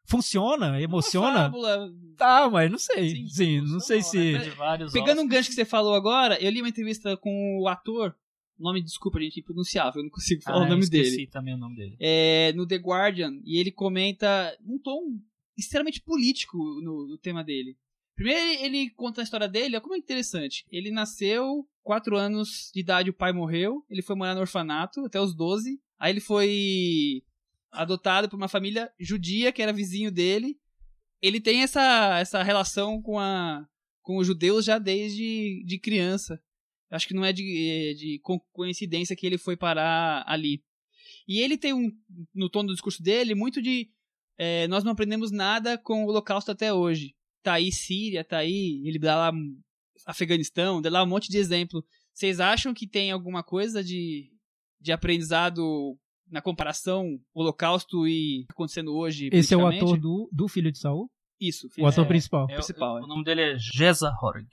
[0.04, 1.52] funciona, emociona.
[2.16, 3.10] Tá, mas não sei.
[3.10, 4.32] Sim, Sim, não sei se.
[4.56, 8.14] Vários Pegando um gancho que você falou agora, eu li uma entrevista com o ator.
[8.58, 11.26] Nome, desculpa, gente, impronunciável, eu não consigo falar Ah, o nome eu esqueci dele.
[11.28, 11.96] também o nome dele.
[11.98, 15.18] É, no The Guardian, e ele comenta um tom
[15.56, 17.76] extremamente político no, no tema dele.
[18.22, 20.64] Primeiro ele, conta a história dele, olha como é interessante.
[20.70, 25.20] Ele nasceu, quatro anos de idade o pai morreu, ele foi morar no orfanato até
[25.20, 25.80] os 12.
[25.98, 27.24] Aí ele foi
[27.72, 30.56] adotado por uma família judia que era vizinho dele.
[31.20, 33.66] Ele tem essa, essa relação com, a,
[34.02, 36.40] com os judeus já desde de criança.
[36.92, 38.20] Acho que não é de, é de
[38.52, 40.62] coincidência que ele foi parar ali.
[41.26, 41.90] E ele tem um,
[42.32, 43.90] no tom do discurso dele, muito de
[44.38, 47.16] é, nós não aprendemos nada com o Holocausto até hoje.
[47.42, 49.32] Tá aí Síria, tá aí, ele dá lá
[50.06, 51.84] Afeganistão, dá lá um monte de exemplo.
[52.14, 54.30] Vocês acham que tem alguma coisa de,
[54.80, 55.96] de aprendizado
[56.30, 59.28] na comparação Holocausto e acontecendo hoje?
[59.32, 61.10] Esse é o ator do, do Filho de Saul?
[61.40, 62.46] Isso, o ator é, principal.
[62.48, 63.02] É, principal o, é.
[63.02, 64.46] o nome dele é Geza Horg.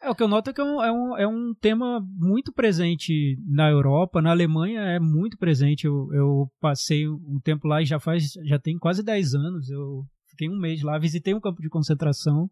[0.00, 2.52] É, o que eu noto é que é um, é, um, é um tema muito
[2.52, 5.86] presente na Europa, na Alemanha é muito presente.
[5.86, 9.68] Eu, eu passei um tempo lá e já faz, já tem quase 10 anos.
[9.68, 10.04] Eu
[10.38, 12.48] fiquei um mês lá, visitei um campo de concentração.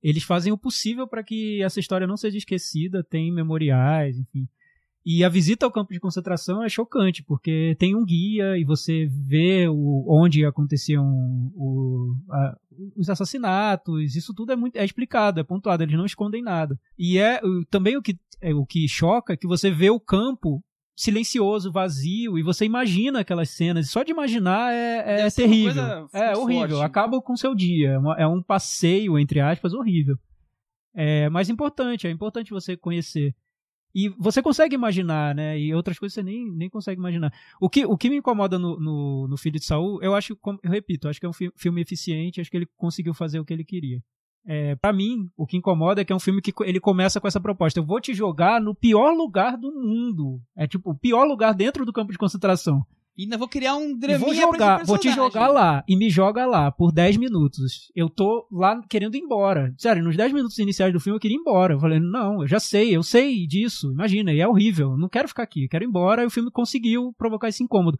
[0.00, 4.48] Eles fazem o possível para que essa história não seja esquecida, tem memoriais, enfim.
[5.04, 9.06] E a visita ao campo de concentração é chocante, porque tem um guia e você
[9.06, 11.04] vê o, onde aconteciam
[11.54, 12.56] o, a,
[12.96, 16.78] os assassinatos, isso tudo é muito é explicado, é pontuado, eles não escondem nada.
[16.98, 20.62] E é também o que, é, o que choca é que você vê o campo
[20.96, 26.08] silencioso, vazio, e você imagina aquelas cenas, só de imaginar é, é terrível.
[26.12, 26.84] É horrível, forte.
[26.84, 30.16] acaba com o seu dia, é, uma, é um passeio, entre aspas, horrível.
[30.94, 33.34] É, mas importante, é importante você conhecer.
[33.94, 35.58] E você consegue imaginar, né?
[35.58, 37.32] E outras coisas você nem, nem consegue imaginar.
[37.60, 40.70] O que, o que me incomoda no, no, no Filho de Saul, eu acho, eu
[40.70, 43.64] repito, acho que é um filme eficiente, acho que ele conseguiu fazer o que ele
[43.64, 44.02] queria.
[44.46, 47.26] É, para mim, o que incomoda é que é um filme que ele começa com
[47.26, 47.80] essa proposta.
[47.80, 50.40] Eu vou te jogar no pior lugar do mundo.
[50.56, 52.86] É tipo, o pior lugar dentro do campo de concentração.
[53.16, 56.44] E ainda vou criar um draminha vou jogar, vou te jogar lá e me joga
[56.44, 57.90] lá por 10 minutos.
[57.94, 59.74] Eu tô lá querendo ir embora.
[59.78, 61.74] Sério, nos 10 minutos iniciais do filme eu queria ir embora.
[61.74, 63.90] Eu falei, não, eu já sei, eu sei disso.
[63.90, 64.98] Imagina, e é horrível.
[64.98, 66.22] Não quero ficar aqui, quero ir embora.
[66.22, 67.98] E o filme conseguiu provocar esse incômodo.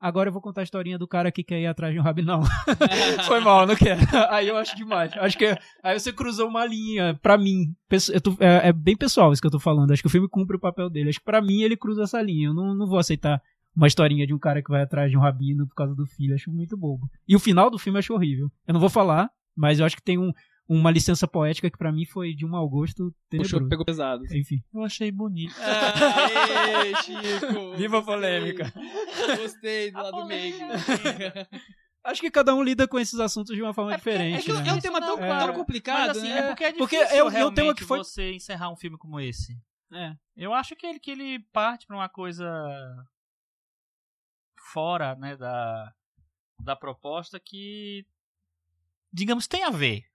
[0.00, 2.42] Agora eu vou contar a historinha do cara que quer ir atrás de um rabinão.
[3.28, 4.00] Foi mal, não quero.
[4.30, 5.12] Aí eu acho demais.
[5.18, 7.74] Acho que aí você cruzou uma linha pra mim.
[8.22, 9.90] Tô, é, é, bem pessoal isso que eu tô falando.
[9.90, 11.10] Acho que o filme cumpre o papel dele.
[11.10, 12.48] Acho que pra mim ele cruza essa linha.
[12.48, 13.42] Eu não, não vou aceitar
[13.76, 16.34] uma historinha de um cara que vai atrás de um rabino por causa do filho.
[16.34, 17.06] Acho muito bobo.
[17.28, 18.50] E o final do filme eu acho horrível.
[18.66, 20.32] Eu não vou falar, mas eu acho que tem um,
[20.72, 23.56] uma licença poética que para mim foi de um mau gosto tenebroso.
[23.56, 24.24] Puxou, pegou pesado.
[24.32, 24.62] Enfim.
[24.72, 25.52] Eu achei bonito.
[25.58, 27.74] Aê, Chico!
[27.76, 28.72] Viva a polêmica!
[29.36, 30.54] Gostei do lado meio.
[32.04, 34.48] Acho que cada um lida com esses assuntos de uma forma é porque, diferente.
[34.48, 34.68] É, né?
[34.68, 36.38] é um tema tão, é, tão complicado, mas, assim, né?
[36.38, 37.98] É porque é difícil porque eu, eu tenho que foi...
[37.98, 39.60] você encerrar um filme como esse.
[39.92, 40.14] É.
[40.36, 42.48] Eu acho que ele, que ele parte pra uma coisa
[44.72, 45.92] fora né, da,
[46.60, 48.06] da proposta que,
[49.12, 50.09] digamos, tem a ver.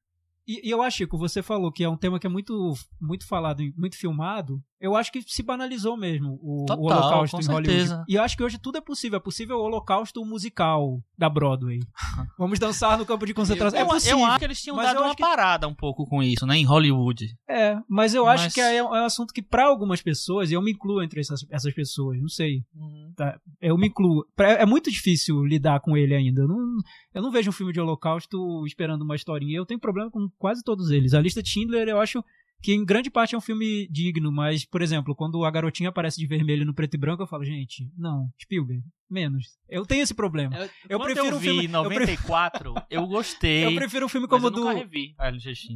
[0.48, 3.28] E, e, eu acho, Chico, você falou que é um tema que é muito, muito
[3.28, 4.64] falado, muito filmado.
[4.80, 8.04] Eu acho que se banalizou mesmo o, Total, o Holocausto em Hollywood.
[8.08, 9.18] E eu acho que hoje tudo é possível.
[9.18, 11.80] É possível o Holocausto musical da Broadway.
[12.38, 13.80] Vamos dançar no campo de concentração.
[13.80, 14.20] Eu, é possível.
[14.20, 15.22] Eu acho que eles tinham dado uma que...
[15.22, 16.58] parada um pouco com isso, né?
[16.58, 17.36] Em Hollywood.
[17.48, 18.42] É, mas eu mas...
[18.42, 21.22] acho que é, é, um assunto que para algumas pessoas, e eu me incluo entre
[21.22, 22.64] essas, essas pessoas, não sei.
[22.76, 23.14] Uhum.
[23.16, 23.40] Tá?
[23.62, 24.26] Eu me incluo.
[24.38, 26.42] É muito difícil lidar com ele ainda.
[26.42, 26.78] Eu não,
[27.14, 29.58] eu não vejo um filme de Holocausto esperando uma historinha.
[29.58, 31.14] Eu tenho problema com quase todos eles.
[31.14, 32.24] A lista Schindler eu acho
[32.66, 36.18] que em grande parte é um filme digno, mas, por exemplo, quando a garotinha aparece
[36.20, 39.60] de vermelho no preto e branco, eu falo, gente, não, Spielberg, menos.
[39.70, 40.58] Eu tenho esse problema.
[40.58, 43.66] Eu, eu prefiro eu vi um filme, 94, eu, eu, gostei.
[43.70, 45.14] Eu prefiro um filme como eu do revi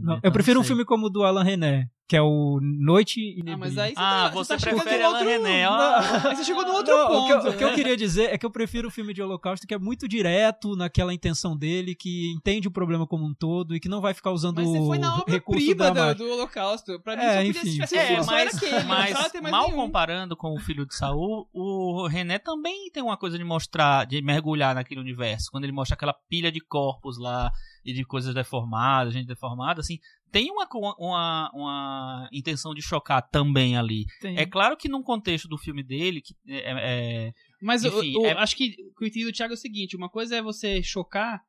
[0.02, 3.22] não, eu então prefiro um filme como o do Alan René, que é o Noite
[3.22, 3.54] e Neblina.
[3.54, 5.30] Ah, mas aí você, ah, tá, você, você tá prefere Alan outro...
[5.30, 5.67] René.
[5.67, 7.22] Aí você chegou no outro não, ponto.
[7.22, 9.22] O que, eu, o que, eu, queria dizer é que eu prefiro o filme de
[9.22, 13.76] Holocausto que é muito direto naquela intenção dele, que entende o problema como um todo
[13.76, 16.32] e que não vai ficar usando mas você foi na obra recurso prima do, do
[16.32, 17.00] Holocausto.
[17.00, 17.78] Pra mim, é, enfim.
[17.95, 19.76] É, mas, aquele, mas mal nenhum.
[19.76, 24.19] comparando com o Filho de Saul, o René também tem uma coisa de mostrar, de
[24.24, 25.52] mergulhar naquele universo.
[25.52, 27.52] Quando ele mostra aquela pilha de corpos lá
[27.86, 30.00] e de coisas deformadas, gente deformada, assim,
[30.32, 34.06] tem uma, uma, uma intenção de chocar também ali.
[34.22, 34.38] Tem.
[34.38, 38.26] É claro que num contexto do filme dele, que é, é mas enfim, o, o,
[38.26, 38.32] é...
[38.34, 40.82] acho que o que eu entendi do Thiago é o seguinte: uma coisa é você
[40.82, 41.42] chocar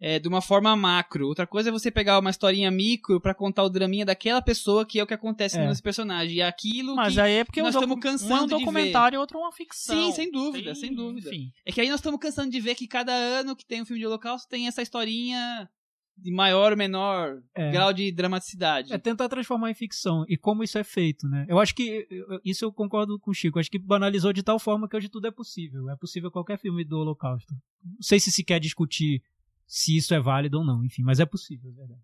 [0.00, 3.62] é, de uma forma macro, outra coisa é você pegar uma historinha micro para contar
[3.62, 5.66] o draminha daquela pessoa que é o que acontece é.
[5.66, 6.36] nesse personagem.
[6.36, 9.18] E aquilo Mas que aí é porque nós estamos cansando um é um documentário e
[9.18, 9.96] outro é uma ficção.
[9.96, 10.74] Sim, sem dúvida, tem...
[10.74, 11.30] sem dúvida.
[11.30, 11.50] Enfim.
[11.64, 14.00] É que aí nós estamos cansando de ver que cada ano que tem um filme
[14.00, 15.68] de holocausto tem essa historinha
[16.16, 17.70] de maior ou menor é.
[17.70, 18.92] grau de dramaticidade.
[18.92, 20.24] É tentar transformar em ficção.
[20.28, 21.44] E como isso é feito, né?
[21.48, 22.06] Eu acho que.
[22.44, 23.58] Isso eu concordo com o Chico.
[23.58, 25.90] Eu acho que banalizou de tal forma que hoje tudo é possível.
[25.90, 27.52] É possível qualquer filme do Holocausto.
[27.82, 29.22] Não sei se se quer discutir
[29.66, 32.02] se isso é válido ou não, enfim, mas é possível, é verdade.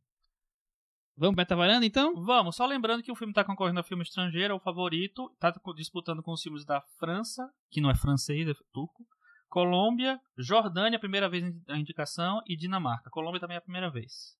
[1.16, 2.14] Vamos pro Metavaranda, então?
[2.24, 5.52] Vamos, só lembrando que o filme tá concorrendo a filme estrangeiro, é o favorito, tá
[5.76, 9.06] disputando com os filmes da França, que não é francês, é turco,
[9.50, 13.10] Colômbia, Jordânia, primeira vez a indicação, e Dinamarca.
[13.10, 14.38] Colômbia também é a primeira vez.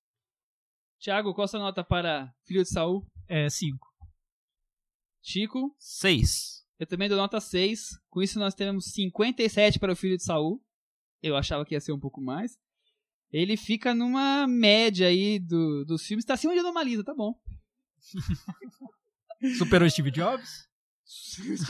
[0.99, 3.05] Tiago, qual a sua nota para Filho de Saul?
[3.27, 3.77] É 5.
[5.21, 5.75] Chico?
[5.77, 6.65] 6.
[6.79, 7.99] Eu também dou nota 6.
[8.09, 10.63] Com isso nós temos 57 para o Filho de Saul.
[11.21, 12.57] Eu achava que ia ser um pouco mais.
[13.31, 16.23] Ele fica numa média aí do, dos filmes.
[16.23, 17.33] Tá acima de Anomalisa, tá bom.
[19.57, 20.70] Superou Steve Jobs?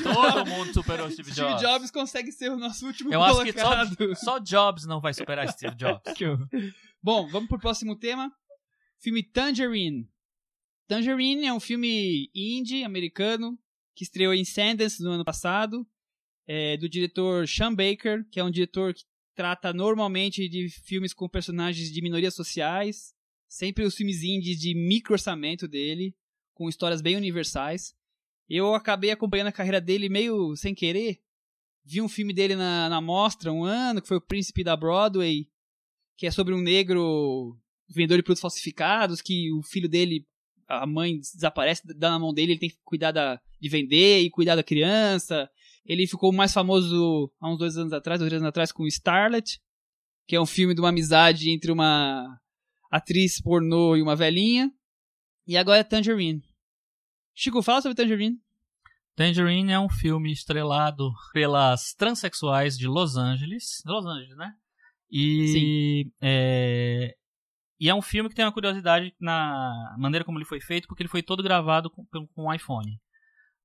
[0.04, 1.62] Todo mundo superou Steve Steve Jobs.
[1.62, 4.16] Jobs consegue ser o nosso último Eu acho que colocado.
[4.16, 6.02] só, só Jobs não vai superar Steve Jobs.
[7.02, 8.32] Bom, vamos pro próximo tema.
[9.00, 10.08] Filme Tangerine.
[10.88, 13.58] Tangerine é um filme indie americano
[13.96, 15.88] que estreou em Sundance no ano passado,
[16.48, 19.04] é, do diretor Sean Baker, que é um diretor que
[19.36, 23.14] trata normalmente de filmes com personagens de minorias sociais,
[23.48, 26.16] sempre os filmes indies de micro orçamento dele,
[26.54, 27.96] com histórias bem universais.
[28.54, 31.22] Eu acabei acompanhando a carreira dele meio sem querer.
[31.86, 35.48] Vi um filme dele na, na mostra um ano, que foi O Príncipe da Broadway,
[36.18, 40.28] que é sobre um negro vendedor de produtos falsificados, que o filho dele,
[40.68, 44.30] a mãe desaparece, dá na mão dele, ele tem que cuidar da, de vender e
[44.30, 45.50] cuidar da criança.
[45.86, 49.62] Ele ficou mais famoso há uns dois anos atrás, dois anos atrás, com Starlet,
[50.28, 52.38] que é um filme de uma amizade entre uma
[52.92, 54.70] atriz pornô e uma velhinha.
[55.48, 56.51] E agora é Tangerine.
[57.42, 58.40] Chico, fala sobre Tangerine.
[59.16, 63.82] Tangerine é um filme estrelado pelas transexuais de Los Angeles.
[63.84, 64.54] Los Angeles, né?
[65.10, 67.16] E é,
[67.80, 71.02] e é um filme que tem uma curiosidade na maneira como ele foi feito, porque
[71.02, 73.02] ele foi todo gravado com, com um iPhone.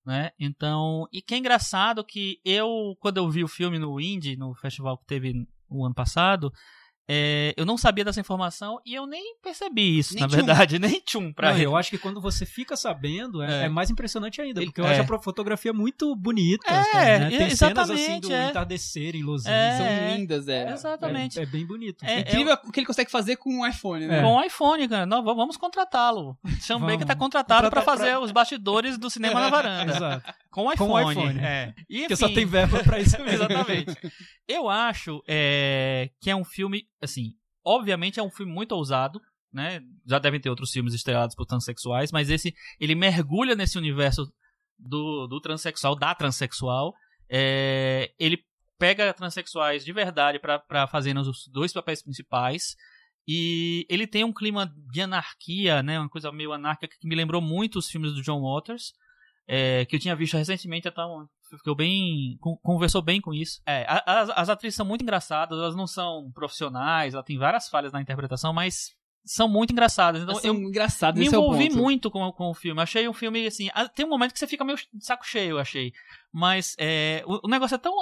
[0.06, 0.30] Né?
[0.40, 4.54] Então, e que é engraçado que eu, quando eu vi o filme no Indie, no
[4.54, 6.50] festival que teve o ano passado,
[7.08, 10.36] é, eu não sabia dessa informação e eu nem percebi isso, Nem na tchum.
[10.36, 13.64] verdade, nem tchum pra Não, eu acho que quando você fica sabendo, é, É.
[13.66, 14.60] é mais impressionante ainda.
[14.62, 14.98] Porque eu é.
[14.98, 16.66] acho a fotografia muito bonita.
[16.68, 17.38] É, cara, né?
[17.38, 18.48] Tem cenas assim do é.
[18.48, 19.70] entardecer em Los É.
[19.70, 19.76] Angeles.
[20.08, 20.72] São lindas, é.
[20.72, 21.38] Exatamente.
[21.38, 22.04] É, é bem bonito.
[22.04, 24.18] É, Incrível o que ele consegue fazer com um iPhone, né?
[24.18, 24.22] É.
[24.22, 25.06] Com o iPhone, cara.
[25.22, 26.36] Vamos contratá-lo.
[26.60, 26.80] Sean.
[26.80, 29.92] Baker tá contratado pra Contratar fazer pra- os bastidores do cinema na varanda.
[29.96, 30.34] Exato.
[30.56, 31.10] Com o Com iPhone.
[31.10, 31.38] iPhone.
[31.38, 31.74] É.
[31.86, 33.44] E, Porque só enfim, tem verba pra isso mesmo.
[33.44, 33.94] Exatamente.
[34.48, 39.20] Eu acho é, que é um filme, assim, obviamente é um filme muito ousado,
[39.52, 39.82] né?
[40.06, 44.32] Já devem ter outros filmes estrelados por transexuais, mas esse, ele mergulha nesse universo
[44.78, 46.94] do, do transexual, da transexual.
[47.28, 48.42] É, ele
[48.78, 52.76] pega transexuais de verdade pra pra fazerem os dois papéis principais.
[53.28, 56.00] E ele tem um clima de anarquia, né?
[56.00, 58.94] Uma coisa meio anárquica que me lembrou muito os filmes do John Waters
[59.46, 62.36] é, que eu tinha visto recentemente, então ficou bem.
[62.40, 63.60] con- conversou bem com isso.
[63.66, 67.92] É, as, as atrizes são muito engraçadas, elas não são profissionais, ela tem várias falhas
[67.92, 70.22] na interpretação, mas são muito engraçadas.
[70.22, 71.82] Então eu engraçadas, me é envolvi ponto.
[71.82, 72.80] muito com, com o filme.
[72.80, 73.68] Achei um filme assim.
[73.94, 75.92] Tem um momento que você fica meio de saco cheio, eu achei.
[76.32, 77.92] Mas é, o, o negócio é tão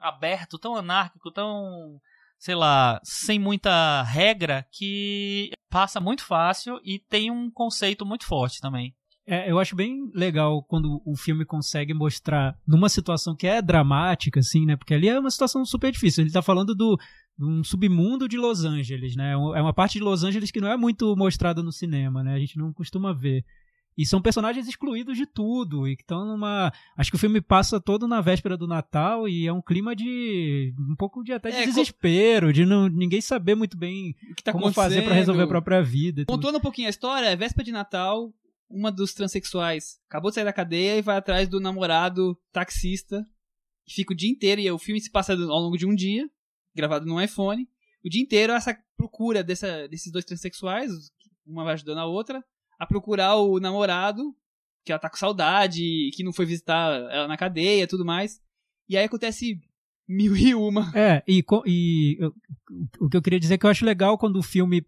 [0.00, 2.00] aberto, tão anárquico, tão.
[2.38, 8.60] Sei lá, sem muita regra, que passa muito fácil e tem um conceito muito forte
[8.60, 8.94] também.
[9.30, 14.40] É, eu acho bem legal quando o filme consegue mostrar numa situação que é dramática,
[14.40, 14.74] assim, né?
[14.74, 16.24] Porque ali é uma situação super difícil.
[16.24, 16.98] Ele tá falando do
[17.38, 19.32] de um submundo de Los Angeles, né?
[19.32, 22.34] É uma parte de Los Angeles que não é muito mostrada no cinema, né?
[22.34, 23.44] A gente não costuma ver.
[23.98, 26.72] E são personagens excluídos de tudo e que estão numa.
[26.96, 30.72] Acho que o filme passa todo na véspera do Natal e é um clima de
[30.78, 34.42] um pouco de até de É, desespero, de não, ninguém saber muito bem O que
[34.42, 36.22] tá como fazer pra resolver a própria vida.
[36.24, 36.34] tudo.
[36.34, 38.32] Pontuando um pouquinho a história, é véspera de Natal,
[38.70, 43.24] uma dos transexuais acabou de sair da cadeia e vai atrás do namorado taxista,
[43.86, 46.28] que fica o dia inteiro, e o filme se passa ao longo de um dia,
[46.74, 47.66] gravado num iPhone.
[48.04, 50.90] O dia inteiro essa procura dessa, desses dois transexuais,
[51.46, 52.44] uma vai ajudando a outra,
[52.78, 54.34] a procurar o namorado,
[54.84, 58.40] que ela tá com saudade, que não foi visitar ela na cadeia e tudo mais.
[58.88, 59.58] E aí acontece
[60.06, 60.92] mil e uma.
[60.96, 62.34] É, e, e eu-
[63.00, 64.86] o que eu queria dizer é que eu acho legal quando o filme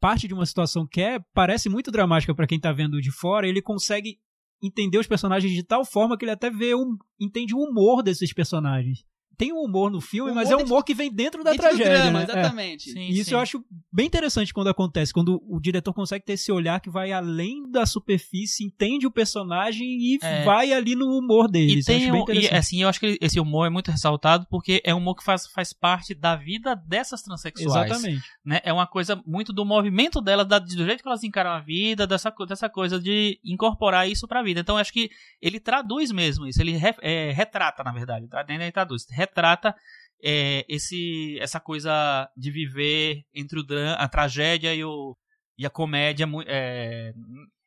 [0.00, 3.48] parte de uma situação que é, parece muito dramática pra quem tá vendo de fora,
[3.48, 4.18] ele consegue
[4.62, 8.32] entender os personagens de tal forma que ele até vê um, entende o humor desses
[8.32, 9.04] personagens.
[9.36, 11.50] Tem um humor no filme, O mas humor é um humor que vem dentro da
[11.52, 12.02] Dentro do tragédia.
[12.02, 12.26] drama, né?
[12.28, 12.30] É.
[12.38, 12.90] exatamente.
[12.90, 13.34] Sim, E isso sim.
[13.34, 17.12] eu acho bem interessante quando acontece, quando o diretor consegue ter esse olhar que vai
[17.12, 20.44] além da superfície, entende o personagem e É.
[20.44, 21.74] vai ali no humor dele.
[21.74, 23.70] E Isso eu acho tem bem um, e, assim, eu acho que esse humor é
[23.70, 27.90] muito ressaltado porque é um humor que faz, faz parte da vida dessas transexuais.
[27.90, 28.22] Exatamente.
[28.44, 28.60] né?
[28.64, 32.06] É uma coisa muito do movimento delas, da- do jeito que elas encaram a vida,
[32.06, 34.60] dessa, dessa coisa de incorporar isso pra vida.
[34.60, 36.60] Então, eu acho que ele traduz mesmo isso.
[36.60, 38.28] Ele re- é, retrata, na verdade.
[38.28, 38.44] Tá?
[38.48, 39.06] Nem ele traduz.
[39.24, 39.74] Retrata
[40.22, 43.64] é, esse, essa coisa de viver entre o
[43.98, 45.16] a tragédia e o,
[45.58, 47.12] e a comédia é,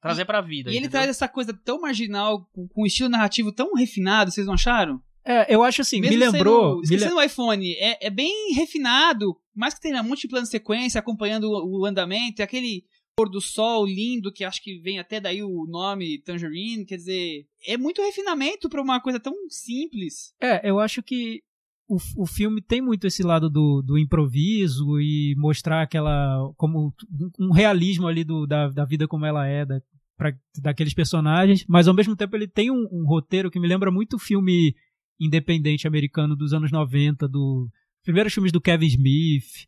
[0.02, 0.70] trazer pra vida.
[0.70, 0.92] E ele entendeu?
[0.92, 5.02] traz essa coisa tão marginal, com, com um estilo narrativo tão refinado, vocês não acharam?
[5.26, 6.62] É, eu acho assim, me Mesmo lembrou.
[6.62, 10.22] sendo- me esquecendo le- o iPhone, é, é bem refinado, mais que tenha um monte
[10.22, 14.44] de plano de sequência acompanhando o, o andamento, e aquele pôr do sol lindo, que
[14.46, 19.02] acho que vem até daí o nome Tangerine, quer dizer, é muito refinamento pra uma
[19.02, 20.34] coisa tão simples.
[20.40, 21.42] É, eu acho que
[21.88, 26.52] o, o filme tem muito esse lado do, do improviso e mostrar aquela.
[26.58, 26.94] como
[27.40, 29.82] um, realismo ali do, da, da vida como ela é, da,
[30.18, 33.90] pra, daqueles personagens, mas ao mesmo tempo ele tem um, um roteiro que me lembra
[33.90, 34.76] muito o filme
[35.20, 37.70] independente americano dos anos 90, do
[38.04, 39.66] primeiros filmes do Kevin Smith,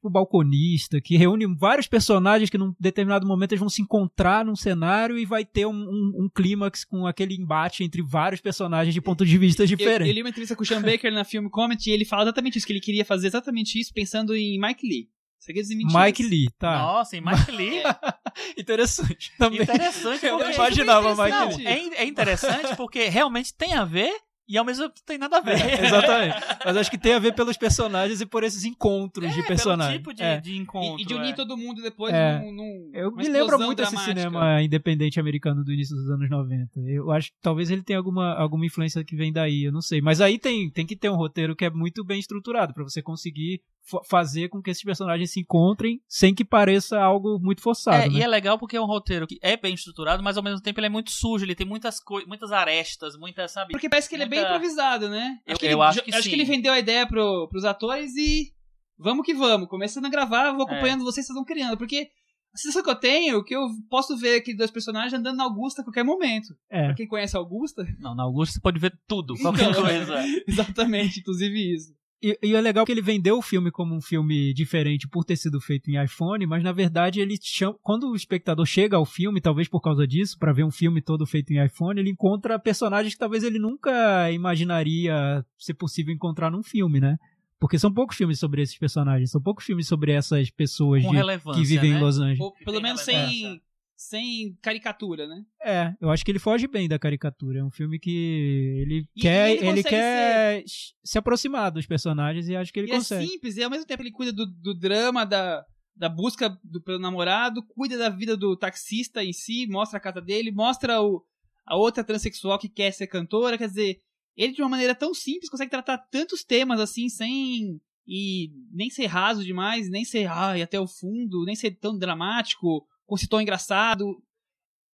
[0.00, 4.44] tipo o Balconista, que reúne vários personagens que num determinado momento eles vão se encontrar
[4.44, 8.94] num cenário e vai ter um, um, um clímax com aquele embate entre vários personagens
[8.94, 10.08] de pontos de vista Eu, diferentes.
[10.08, 12.56] eu li uma entrevista com o Sean Baker na Film Comment e ele fala exatamente
[12.56, 15.08] isso, que ele queria fazer exatamente isso pensando em Mike Lee.
[15.38, 16.04] Segredos e mentiras.
[16.04, 16.78] Mike Lee, tá.
[16.78, 17.82] Nossa, e Mike Lee.
[18.58, 19.62] Interessante também.
[19.62, 20.52] Interessante Eu porque...
[20.52, 21.66] imaginava bem Mike Lee.
[21.66, 24.12] é, é interessante porque realmente tem a ver
[24.50, 25.52] e ao mesmo tempo não tem nada a ver.
[25.60, 26.36] É, exatamente.
[26.64, 30.02] Mas acho que tem a ver pelos personagens e por esses encontros de É, personagens.
[30.02, 30.40] Pelo tipo de, É.
[30.40, 30.98] de encontro.
[30.98, 31.34] E, e de unir é.
[31.34, 32.40] todo mundo depois É.
[32.40, 36.80] num, num, Eu me lembro muito desse cinema independente americano do início dos anos 90.
[36.80, 40.00] Eu acho que talvez ele tenha alguma, alguma influência que vem daí, eu não sei.
[40.00, 43.00] Mas aí tem, tem que ter um roteiro que é muito bem estruturado pra você
[43.00, 43.62] conseguir
[44.08, 47.96] fazer com que esses personagens se encontrem sem que pareça algo muito forçado.
[47.96, 48.14] É, né?
[48.18, 50.78] e é legal porque é um roteiro que é bem estruturado, mas ao mesmo tempo
[50.80, 53.72] ele é muito sujo, ele tem muitas coisas, muitas arestas, muitas, sabe?
[53.72, 55.38] Porque parece que ele é bem Muita- improvisado, né?
[55.46, 56.28] Eu- que eu ele, acho que acho sim.
[56.30, 58.52] que ele vendeu a ideia pro, pros atores e
[58.98, 59.68] vamos que vamos.
[59.68, 60.52] Começando a gravar, É.
[60.52, 61.76] vou acompanhando vocês, vocês vão criando.
[61.78, 62.08] Porque
[62.52, 65.44] a sensação que eu tenho é que eu posso ver aqui dois personagens andando na
[65.44, 66.48] Augusta a qualquer momento.
[66.70, 66.86] É.
[66.86, 70.14] Pra quem conhece a Augusta, Não, na Augusta você pode ver tudo, qualquer Então, coisa.
[70.46, 71.92] exatamente, inclusive isso.
[72.22, 75.36] E, e é legal que ele vendeu o filme como um filme diferente por ter
[75.36, 79.40] sido feito em iPhone, mas na verdade ele chama, quando o espectador chega ao filme,
[79.40, 83.14] talvez por causa disso, pra ver um filme todo feito em iPhone, ele encontra personagens
[83.14, 87.16] que talvez ele nunca imaginaria ser possível encontrar num filme, né?
[87.58, 91.08] Porque são poucos filmes sobre esses personagens, são poucos filmes sobre essas pessoas de-
[91.54, 91.98] que vivem né?
[91.98, 92.40] em Los Angeles.
[92.40, 93.60] Ou pelo menos sem,
[94.00, 95.44] sem caricatura, né?
[95.62, 97.58] É, eu acho que ele foge bem da caricatura.
[97.60, 100.64] É um filme que ele E- quer, e ele ele quer
[101.04, 103.26] se aproximar dos personagens e acho que ele E é consegue.
[103.28, 105.62] simples, e ao mesmo tempo ele cuida do, do drama, da,
[105.94, 110.20] da busca do, pelo namorado, cuida da vida do taxista em si, mostra a casa
[110.22, 111.22] dele, mostra o,
[111.66, 113.98] a outra transexual que quer ser cantora, quer dizer,
[114.34, 117.78] ele de uma maneira tão simples consegue tratar tantos temas assim, sem.
[118.06, 122.86] e nem ser raso demais, nem ser ai, até o fundo, nem ser tão dramático,
[123.10, 124.22] com esse tom engraçado.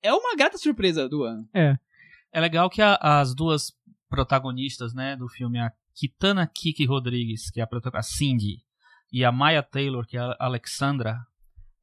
[0.03, 1.47] É uma grata surpresa do ano.
[1.55, 1.77] É.
[2.33, 3.73] É legal que a- as duas
[4.09, 8.59] protagonistas, né, do filme, a Kitana Kiki Rodrigues, que é a protagonista, a Cindy,
[9.13, 11.19] e a Maya Taylor, que é a Alexandra,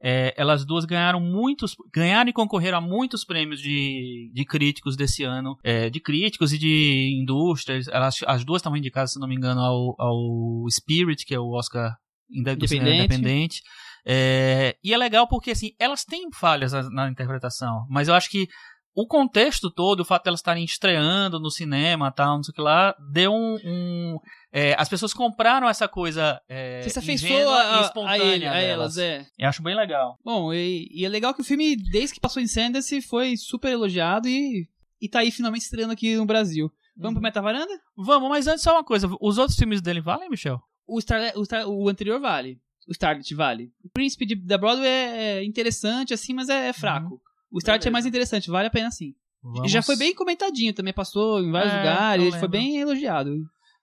[0.01, 5.23] é, elas duas ganharam muitos, ganharam e concorreram a muitos prêmios de, de críticos desse
[5.23, 7.87] ano, é, de críticos e de indústrias.
[7.87, 11.51] Elas, as duas estavam indicadas, se não me engano, ao, ao Spirit, que é o
[11.51, 11.95] Oscar
[12.29, 12.75] Independente.
[13.05, 13.61] independente.
[14.05, 18.29] É, e é legal porque, assim, elas têm falhas na, na interpretação, mas eu acho
[18.29, 18.47] que
[18.95, 22.55] o contexto todo, o fato de elas estarem estreando no cinema tal, não sei o
[22.55, 23.55] que lá, deu um.
[23.65, 24.17] um-
[24.55, 26.39] é, as pessoas compraram essa coisa.
[26.47, 29.25] É, Você se afeiçoou a, e a, espontânea ele, a elas, é.
[29.39, 30.15] Eu acho bem legal.
[30.23, 33.71] Bom, e, e é legal que o filme, desde que passou em Sundance, foi super
[33.71, 34.67] elogiado e,
[35.01, 36.69] e tá aí finalmente estreando aqui no Brasil.
[36.95, 37.73] Vamos pro Metavaranda?
[37.97, 40.59] Vamos, mas antes só uma coisa: os outros filmes dele valem, Michel?
[40.87, 42.59] O, Star, o, Star- o anterior vale.
[42.87, 43.71] O Starlet vale.
[43.83, 47.21] O Príncipe de- da Broadway é interessante, assim, mas é, é fraco.
[47.51, 49.13] O Starlet é mais interessante, vale a pena sim.
[49.41, 52.77] Vamos- E já foi bem comentadinho também, passou em vários É, lugares, ele foi bem
[52.77, 53.31] elogiado.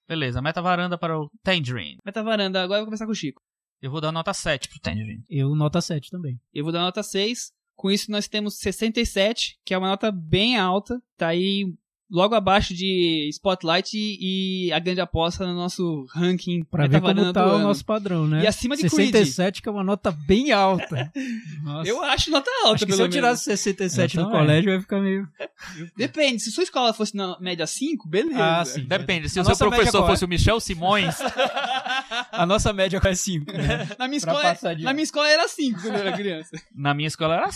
[0.09, 1.99] Beleza, meta varanda para o Tangerine.
[2.05, 3.41] Metavaranda, agora eu vou começar com o Chico.
[3.81, 5.23] Eu vou dar nota 7 pro Tangerine.
[5.31, 6.39] Eu nota 7 também.
[6.53, 7.53] Eu vou dar nota 6.
[7.77, 11.01] Com isso, nós temos 67, que é uma nota bem alta.
[11.17, 11.65] Tá aí
[12.11, 17.33] logo abaixo de Spotlight e, e a grande aposta no nosso ranking Pra ver como
[17.33, 17.65] tá o ano.
[17.65, 18.43] nosso padrão, né?
[18.43, 19.11] E acima de Creed.
[19.13, 21.11] 67, que é uma nota bem alta.
[21.63, 21.89] Nossa.
[21.89, 24.81] Eu acho nota alta, Acho que pelo se eu tirasse 67 Eu no colégio, vai
[24.81, 25.29] ficar meio.
[25.97, 28.39] Depende, se sua escola fosse na média 5, beleza.
[28.61, 28.85] Ah, sim.
[28.85, 30.07] Depende, se A o seu professor é?
[30.07, 31.17] fosse o Michel Simões,
[32.33, 33.53] A nossa média é 5.
[33.53, 33.89] Né?
[33.99, 36.51] Na minha, escola, de na minha escola era 5 quando eu era criança.
[36.75, 37.49] na minha escola era.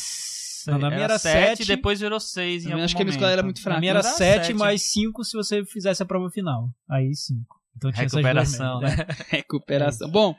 [0.73, 1.67] Não, na minha era 7, sete.
[1.69, 3.17] depois virou 6 em algum acho que a minha momento.
[3.21, 3.75] escola era muito fraca.
[3.77, 4.55] Pra mim era Era 7 sete.
[4.55, 6.69] mais 5 se você fizesse a prova final.
[6.89, 7.41] Aí 5.
[7.77, 8.99] Então tinha Recuperação, médias.
[8.99, 9.07] né?
[9.29, 10.09] Recuperação.
[10.11, 10.35] Bom,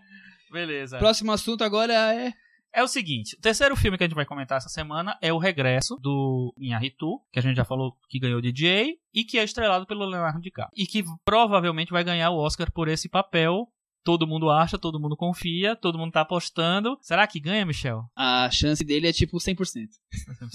[0.51, 0.97] Beleza.
[0.97, 2.33] próximo assunto agora é.
[2.77, 5.37] É o seguinte, o terceiro filme que a gente vai comentar essa semana é O
[5.37, 9.85] Regresso, do Inharitu, que a gente já falou que ganhou DJ, e que é estrelado
[9.85, 10.73] pelo Leonardo DiCaprio.
[10.75, 13.65] E que provavelmente vai ganhar o Oscar por esse papel
[14.05, 16.95] todo mundo acha, todo mundo confia, todo mundo tá apostando.
[17.01, 18.05] Será que ganha, Michel?
[18.15, 19.87] A chance dele é tipo 100%.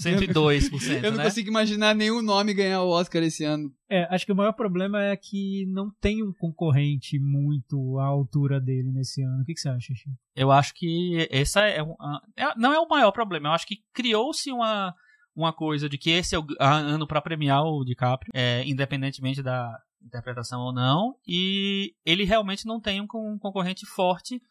[0.01, 0.71] 102%,
[1.03, 1.25] Eu não né?
[1.25, 3.69] consigo imaginar nenhum nome ganhar o Oscar esse ano.
[3.89, 8.59] É, acho que o maior problema é que não tem um concorrente muito à altura
[8.61, 9.41] dele nesse ano.
[9.41, 10.15] O que, que você acha, Chico?
[10.33, 11.93] Eu acho que essa é, um,
[12.37, 13.49] é- não é o maior problema.
[13.49, 14.95] Eu acho que criou-se uma,
[15.35, 19.77] uma coisa de que esse é o ano para premiar o DiCaprio, é, independentemente da
[20.05, 24.41] interpretação ou não, e ele realmente não tem um, con- concorrente forte.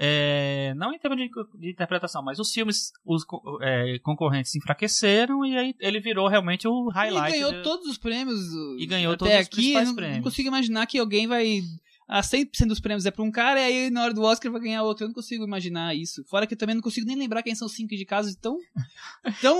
[0.00, 1.28] é, não em termos de,
[1.58, 3.24] de interpretação, mas os filmes, os
[3.60, 7.32] é, concorrentes se enfraqueceram e aí ele virou realmente o highlight.
[7.34, 8.38] Ele ganhou de- todos os prêmios.
[8.78, 9.50] E ganhou até todos os aqui.
[9.56, 10.16] principais eu não, prêmios.
[10.18, 11.60] não consigo imaginar que alguém vai.
[12.08, 14.62] A 100% dos prêmios é pra um cara e aí na hora do Oscar vai
[14.62, 15.04] ganhar outro.
[15.04, 16.24] Eu não consigo imaginar isso.
[16.24, 18.34] Fora que eu também não consigo nem lembrar quem são os cinco indicados.
[18.36, 18.56] Tão,
[19.42, 19.56] tão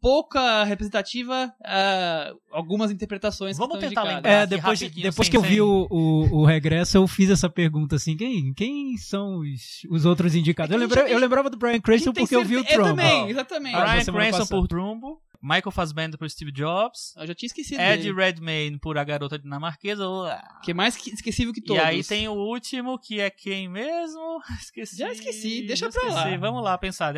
[0.00, 3.56] pouca representativa a algumas interpretações.
[3.56, 4.14] que Vamos tentar indicadas.
[4.14, 4.30] lembrar.
[4.32, 8.16] É, depois, depois que eu vi o, o, o regresso, eu fiz essa pergunta assim:
[8.16, 10.74] quem, quem são os, os outros indicados?
[10.74, 12.98] É Eu, eu lembrava do Brian Cranston porque eu vi o certeza- Trump.
[12.98, 13.76] Eu também, exatamente.
[13.76, 17.80] Ah, Brian Cranston por Trumbo, Michael Fassbender por Steve Jobs, Eu já tinha esquecido.
[17.80, 18.14] Ed dele.
[18.14, 20.06] Redmayne por A Garota Dinamarquesa.
[20.06, 20.26] ou-
[20.62, 21.82] Que é mais que- esquecível que E todos.
[21.82, 24.40] aí tem o último, que é quem mesmo?
[24.62, 24.96] Esqueci.
[24.96, 26.20] Já esqueci, deixa Já pra lá.
[26.22, 26.38] esqueci.
[26.38, 27.14] Vamos lá pensar.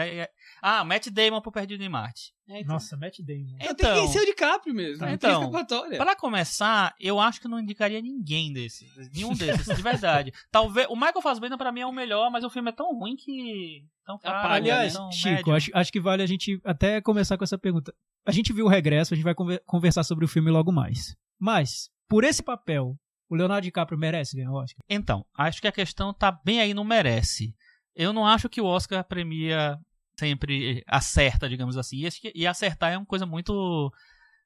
[0.63, 2.34] Ah, Matt Damon por Perdido em Marte.
[2.47, 2.75] É, então.
[2.75, 3.57] Nossa, Matt Damon.
[3.59, 4.99] Então, tem Então- que ser o DiCaprio mesmo.
[4.99, 5.51] Tá, então.
[5.97, 8.91] Pra começar, eu acho que não indicaria ninguém desses.
[9.15, 10.33] Nenhum desses, de verdade.
[10.53, 10.87] Talvez.
[10.91, 13.87] O Michael Fassbender pra mim é o melhor, mas o filme é tão ruim que.
[14.05, 17.57] Tão fraco, Apaga, Aliás, Chico, acho, acho que vale a gente até começar com essa
[17.57, 17.95] pergunta.
[18.27, 21.17] A gente viu o regresso, a gente vai conver- conversar sobre o filme logo mais.
[21.41, 22.95] Mas, por esse papel,
[23.31, 24.81] o Leonardo DiCaprio merece ganhar o Oscar?
[24.89, 27.55] Então, acho que a questão tá bem aí, não merece.
[27.97, 29.79] Eu não acho que o Oscar premia
[30.19, 32.07] sempre acerta, digamos assim.
[32.07, 33.93] E, e acertar é uma coisa muito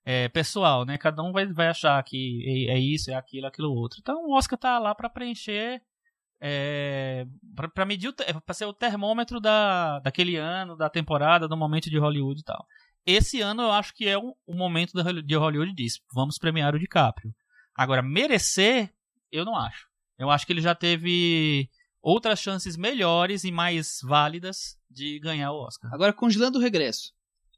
[0.05, 0.97] é, pessoal, né?
[0.99, 3.99] Cada um vai, vai achar que é, é isso, é aquilo, é aquilo outro.
[4.01, 5.83] Então o Oscar tá lá pra preencher.
[6.41, 7.27] É,
[7.75, 8.15] pra medir
[8.47, 12.65] pra ser o termômetro da, daquele ano, da temporada, do momento de Hollywood e tal.
[13.05, 14.93] Esse ano eu acho que é o, o momento
[15.23, 16.01] de Hollywood disso.
[16.15, 17.35] Vamos premiar o DiCaprio.
[17.75, 18.93] Agora, merecer,
[19.33, 19.89] eu não acho.
[20.19, 21.69] Eu acho que ele já teve
[22.03, 25.93] outras chances melhores e mais válidas de ganhar o Oscar.
[25.93, 27.13] Agora, congelando o regresso.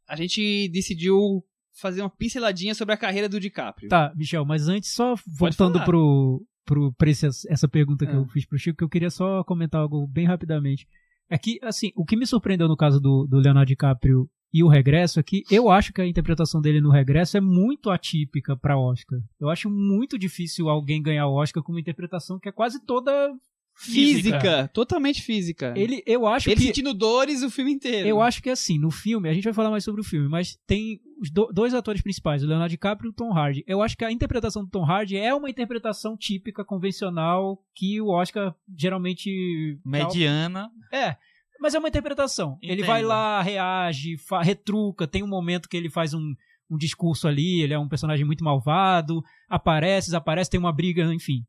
[0.08, 1.44] A gente decidiu
[1.80, 3.88] fazer uma pinceladinha sobre a carreira do DiCaprio.
[3.88, 8.16] Tá, Michel, mas antes, só voltando pro, pro, pra esse- essa pergunta que Ah.
[8.16, 10.86] eu fiz pro Chico, que eu queria só comentar algo bem rapidamente.
[11.28, 14.68] É que, assim, o que me surpreendeu no caso do, do Leonardo DiCaprio e o
[14.68, 18.76] Regresso é que eu acho que a interpretação dele no Regresso é muito atípica pra
[18.76, 19.20] Oscar.
[19.38, 23.32] Eu acho muito difícil alguém ganhar o Oscar com uma interpretação que é quase toda
[23.82, 24.70] Física, física.
[24.74, 25.72] totalmente física.
[25.76, 28.06] Ele, eu acho Ele que sentindo dores o filme inteiro.
[28.06, 30.58] eu acho que assim, no filme, a gente vai falar mais sobre o filme, mas
[30.66, 33.64] tem os do- dois atores principais, o Leonardo DiCaprio e o Tom Hardy.
[33.66, 38.08] Eu acho que a interpretação do Tom Hardy é uma interpretação típica, convencional, que o
[38.08, 39.78] Oscar geralmente.
[39.84, 40.70] Mediana.
[40.92, 41.16] É.
[41.60, 42.58] Mas é uma interpretação.
[42.62, 42.86] Ele Entendo.
[42.86, 46.34] vai lá, reage, fa- retruca, tem um momento que ele faz um,
[46.70, 51.44] um discurso ali, ele é um personagem muito malvado, aparece, desaparece, tem uma briga, enfim.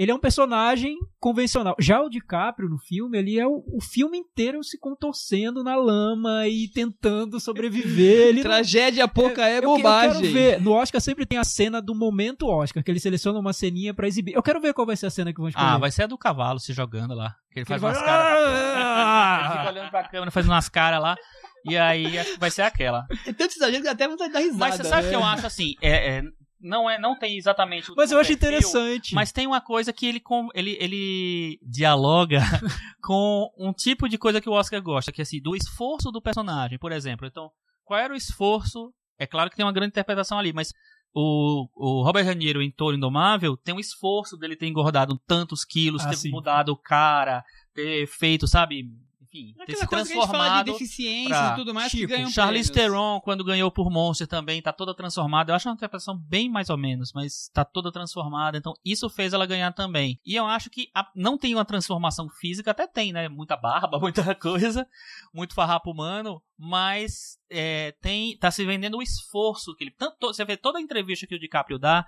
[0.00, 1.74] Ele é um personagem convencional.
[1.76, 6.46] Já o DiCaprio no filme, ele é o, o filme inteiro se contorcendo na lama
[6.46, 8.28] e tentando sobreviver.
[8.30, 10.14] Ele não- Tragédia pouca é, eu, bobagem.
[10.14, 10.60] Eu quero ver.
[10.60, 14.06] No Oscar sempre tem a cena do momento Oscar, que ele seleciona uma ceninha pra
[14.06, 14.34] exibir.
[14.36, 15.66] Eu quero ver qual vai ser a cena que vão escolher.
[15.66, 17.34] Ah, vai ser a do cavalo se jogando lá.
[17.52, 18.48] Que ele Que ele faz vai- umas caras.
[18.48, 19.40] Ah!
[19.50, 21.16] Ele fica olhando pra câmera, fazendo umas caras lá.
[21.64, 23.04] E aí acho que vai ser aquela.
[23.26, 24.58] É tanto exagero que até vontade de dar risada.
[24.58, 25.08] Mas você sabe né?
[25.10, 25.74] que eu acho assim?
[25.82, 26.22] É, é,
[26.60, 29.14] não, é, não tem exatamente o Mas eu acho perfil, interessante.
[29.14, 32.40] Mas tem uma coisa que ele, com- ele, ele dialoga
[33.02, 36.20] com um tipo de coisa que o Oscar gosta, que é assim, do esforço do
[36.22, 37.26] personagem, por exemplo.
[37.26, 37.50] Então,
[37.84, 38.92] qual era o esforço?
[39.18, 40.72] É claro que tem uma grande interpretação ali, mas
[41.14, 45.64] o, o Robert De Niro em Toro Indomável tem um esforço dele ter engordado tantos
[45.64, 46.30] quilos, Ah, ter sim.
[46.30, 47.42] mudado o cara,
[47.74, 48.84] ter feito, sabe?
[49.28, 50.64] Enfim, ter Aquela se a gente fala de transformado.
[50.72, 52.72] deficiência e tudo mais Chico, que ganham Charlize.
[52.72, 55.52] Theron, quando ganhou por Monster também, tá toda transformada.
[55.52, 58.56] Eu acho uma interpretação bem mais ou menos, mas tá toda transformada.
[58.56, 60.18] Então, isso fez ela ganhar também.
[60.24, 63.28] E eu acho que a- não tem uma transformação física, até tem, né?
[63.28, 64.86] Muita barba, muita coisa,
[65.32, 69.90] muito farrapo humano, mas é, tem, tá se vendendo o esforço que ele.
[69.96, 72.04] Tanto, você vê toda a entrevista que o DiCaprio dá.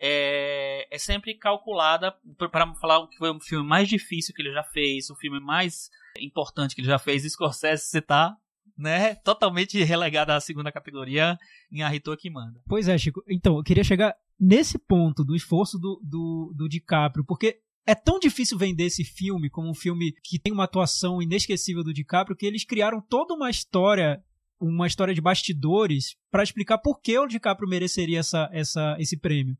[0.00, 2.14] É, é sempre calculada
[2.50, 5.40] para falar o que foi o filme mais difícil que ele já fez, o filme
[5.40, 7.22] mais importante que ele já fez.
[7.22, 8.36] Scorsese, você tá
[8.76, 11.38] né, totalmente relegado à segunda categoria
[11.70, 12.60] em Arritor que manda.
[12.66, 13.22] Pois é, Chico.
[13.28, 18.18] Então, eu queria chegar nesse ponto do esforço do, do, do DiCaprio, porque é tão
[18.18, 22.46] difícil vender esse filme como um filme que tem uma atuação inesquecível do DiCaprio que
[22.46, 24.22] eles criaram toda uma história,
[24.60, 29.56] uma história de bastidores para explicar por que o DiCaprio mereceria essa, essa, esse prêmio.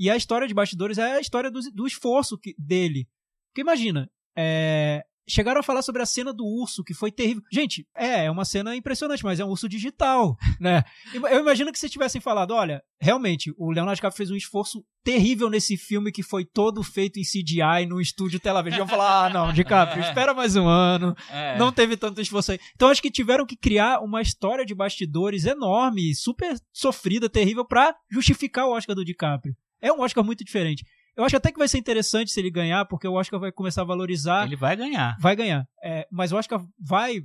[0.00, 3.06] E a história de bastidores é a história do, do esforço que- dele.
[3.50, 7.42] Porque imagina, É, chegaram a falar sobre a cena do urso, que foi terrível.
[7.52, 10.82] Gente, é, é uma cena impressionante, mas é um urso digital, né?
[11.12, 15.50] Eu imagino que se tivessem falado, olha, realmente, o Leonardo DiCaprio fez um esforço terrível
[15.50, 18.74] nesse filme que foi todo feito em CGI no estúdio Tel Aviv.
[18.76, 21.58] Iam falar, ah, não, DiCaprio, espera mais um ano, É.
[21.58, 22.58] não teve tanto esforço aí.
[22.74, 27.94] Então acho que tiveram que criar uma história de bastidores enorme, super sofrida, terrível, pra
[28.10, 29.54] justificar o Oscar do DiCaprio.
[29.80, 30.84] É um Oscar muito diferente.
[31.16, 33.82] Eu acho até que vai ser interessante se ele ganhar, porque o Oscar vai começar
[33.82, 35.16] a valorizar Ele vai ganhar.
[35.20, 35.64] vai ganhar.
[35.82, 37.20] É, mas acho que vai.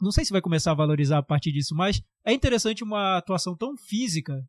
[0.00, 3.56] Não sei se vai começar a valorizar a partir disso, mas é interessante uma atuação
[3.56, 4.40] tão física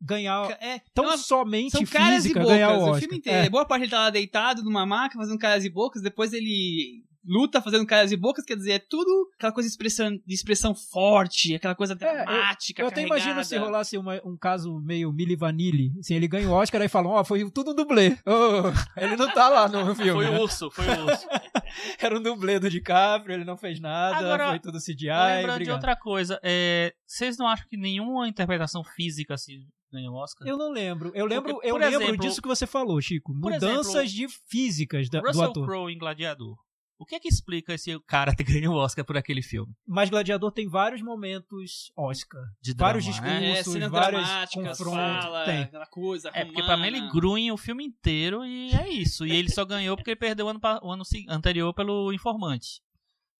[0.00, 0.50] ganhar.
[0.60, 3.00] É, Tão é uma- somente são caras e física bocas ganhar o o Oscar.
[3.00, 3.46] filme inteiro.
[3.46, 3.50] É.
[3.50, 7.60] Boa parte ele tá lá deitado numa maca fazendo caras e bocas, depois ele luta
[7.60, 11.54] fazendo caras e bocas, quer dizer, é tudo aquela coisa de expressão, de expressão forte,
[11.54, 15.92] aquela coisa dramática, É, Eu até imagino se rolasse uma- um caso meio Milli Vanilli.
[15.98, 18.16] Assim, ele ganha o Oscar e falam, ó, foi tudo um dublê.
[18.26, 20.24] Oh, ele não tá lá no filme.
[20.24, 21.26] Foi o urso, foi o urso.
[22.00, 25.08] Era um dublê do DiCaprio, ele não fez nada, Agora, foi tudo CGI.
[25.08, 25.74] Lembrando de obrigado.
[25.76, 29.58] outra coisa, é, vocês não acham que nenhuma interpretação física assim
[29.92, 30.46] ganhou Oscar?
[30.46, 31.10] Eu não lembro.
[31.14, 33.32] Eu lembro, Porque, eu por lembro exemplo- disso que você falou, Chico.
[33.34, 35.66] Mudanças de físicas da- do Russell ator.
[35.66, 36.56] Crowe em Gladiador.
[36.98, 39.72] O que é que explica esse cara ter ganho o Oscar por aquele filme?
[39.86, 42.42] Mas Gladiador tem vários momentos Oscar.
[42.60, 43.40] De Vários drama, discursos.
[43.40, 43.58] né?
[43.58, 45.62] É, cenas vários dramáticas, confrontos, fala, tem.
[45.62, 49.24] aquela coisa É, porque pra mim ele grunhe o filme inteiro e é isso.
[49.24, 52.80] E ele só ganhou porque ele perdeu o ano, o ano anterior pelo Informante.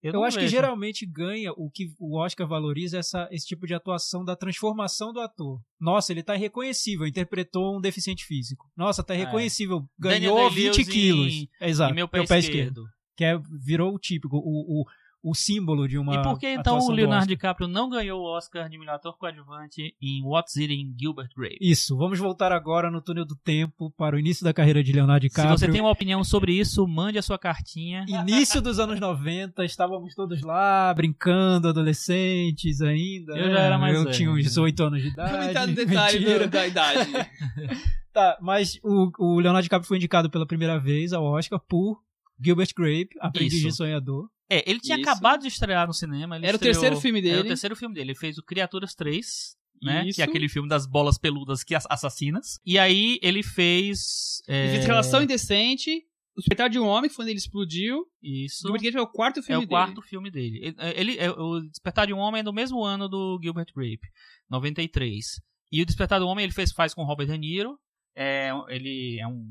[0.01, 0.53] Eu, não acho que vejo.
[0.55, 5.13] geralmente ganha o que o Oscar valoriza é essa, esse tipo de atuação da transformação
[5.13, 5.61] do ator.
[5.81, 8.71] Nossa, ele tá irreconhecível, interpretou um deficiente físico.
[8.77, 11.33] Nossa, tá irreconhecível, Daniel ganhou Day-Lewis 20 quilos.
[11.35, 11.93] em- Exato.
[11.93, 12.85] E meu pé, é o pé esquerdo.
[13.19, 14.85] Que é, virou o típico, o, o,
[15.21, 16.15] o símbolo de uma.
[16.15, 17.27] E por que então o do Leonardo?
[17.27, 21.59] DiCaprio não ganhou o Oscar de melhor ator coadjuvante em What's Eating Gilbert Grape?
[21.61, 25.25] Isso, vamos voltar agora no túnel do tempo para o início da carreira de Leonardo
[25.25, 25.59] Se DiCaprio.
[25.59, 28.07] você tem uma opinião sobre isso, mande a sua cartinha.
[28.07, 33.37] Início dos anos 90, estávamos todos lá, brincando, adolescentes ainda.
[33.37, 33.53] Eu né?
[33.55, 34.43] já era mais Eu velho, tinha uns né?
[34.43, 35.67] 18 anos de idade.
[35.67, 37.11] No detalhe do- da idade.
[38.11, 42.01] Tá, mas o, o Leonardo DiCaprio foi indicado pela primeira vez ao Oscar por
[42.43, 43.69] Gilbert Grape, Aprendiz Isso.
[43.69, 44.29] de Sonhador.
[44.51, 45.09] É, ele tinha Isso.
[45.09, 46.37] acabado de estrear no cinema.
[46.37, 47.49] ele Era o estreou- terceiro filme Era o dele.
[47.49, 48.11] terceiro filme dele.
[48.13, 50.07] Ele fez o Criaturas 3, né?
[50.07, 50.17] Isso.
[50.17, 52.59] Que é aquele filme das bolas peludas que ass- assassinas.
[52.65, 54.43] E aí ele fez.
[54.49, 56.05] é, Ele fez Relação Indecente,
[56.37, 58.07] O Despertar de um Homem, que foi quando ele explodiu.
[58.23, 58.63] Isso.
[58.63, 60.61] Gilbert Grape é o quarto É filme o quarto filme dele.
[60.63, 64.07] Ele, ele- é, o Despertar de um Homem é do mesmo ano do Gilbert Grape,
[64.49, 65.41] 93.
[65.73, 67.77] E o Despertar do Homem ele fez, faz com Robert De Niro.
[68.17, 69.45] É, ele é um,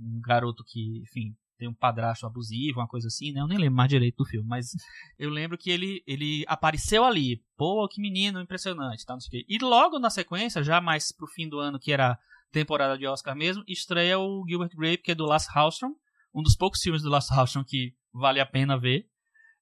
[0.00, 3.40] um garoto que, enfim, tem um padrasto abusivo, uma coisa assim, né?
[3.40, 4.70] Eu nem lembro mais direito do filme, mas
[5.18, 7.42] eu lembro que ele, ele apareceu ali.
[7.56, 9.14] Pô, que menino impressionante, tá?
[9.14, 9.46] Não sei o quê.
[9.48, 12.18] E logo na sequência, já mais pro fim do ano, que era
[12.52, 15.94] temporada de Oscar mesmo, estreia o Gilbert Grape, que é do Last Hallstrom,
[16.34, 19.06] um dos poucos filmes do Last Hallstrom que vale a pena ver.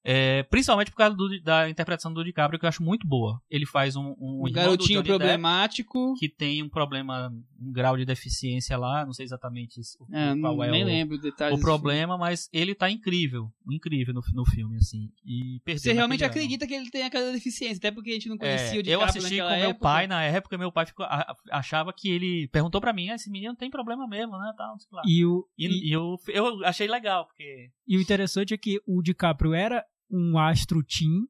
[0.07, 3.41] É, principalmente por causa do- da interpretação do DiCaprio, que eu acho muito boa.
[3.49, 6.13] Ele faz um, um, Um garotinho Johnny Depp problemático.
[6.19, 10.63] que tem um problema, um grau de deficiência lá, não sei exatamente o- É, qual
[10.63, 11.17] é nem o, lembro
[11.51, 15.09] o problema, mas ele tá incrível, incrível no, no filme, assim.
[15.25, 16.29] E Você realmente ano.
[16.29, 18.83] acredita que ele tem aquela deficiência, até porque a gente não É, conhecia o eu
[18.83, 19.83] DiCaprio assisti com naquela meu época.
[19.83, 21.07] pai na época, meu pai ficou-
[21.51, 24.75] achava que ele perguntou pra mim, ah, esse menino tem problema mesmo, né, tal.
[25.05, 28.79] E o, E, e- e eu, eu achei legal, porque e o interessante é que
[28.85, 31.27] o DiCaprio era um astro teen,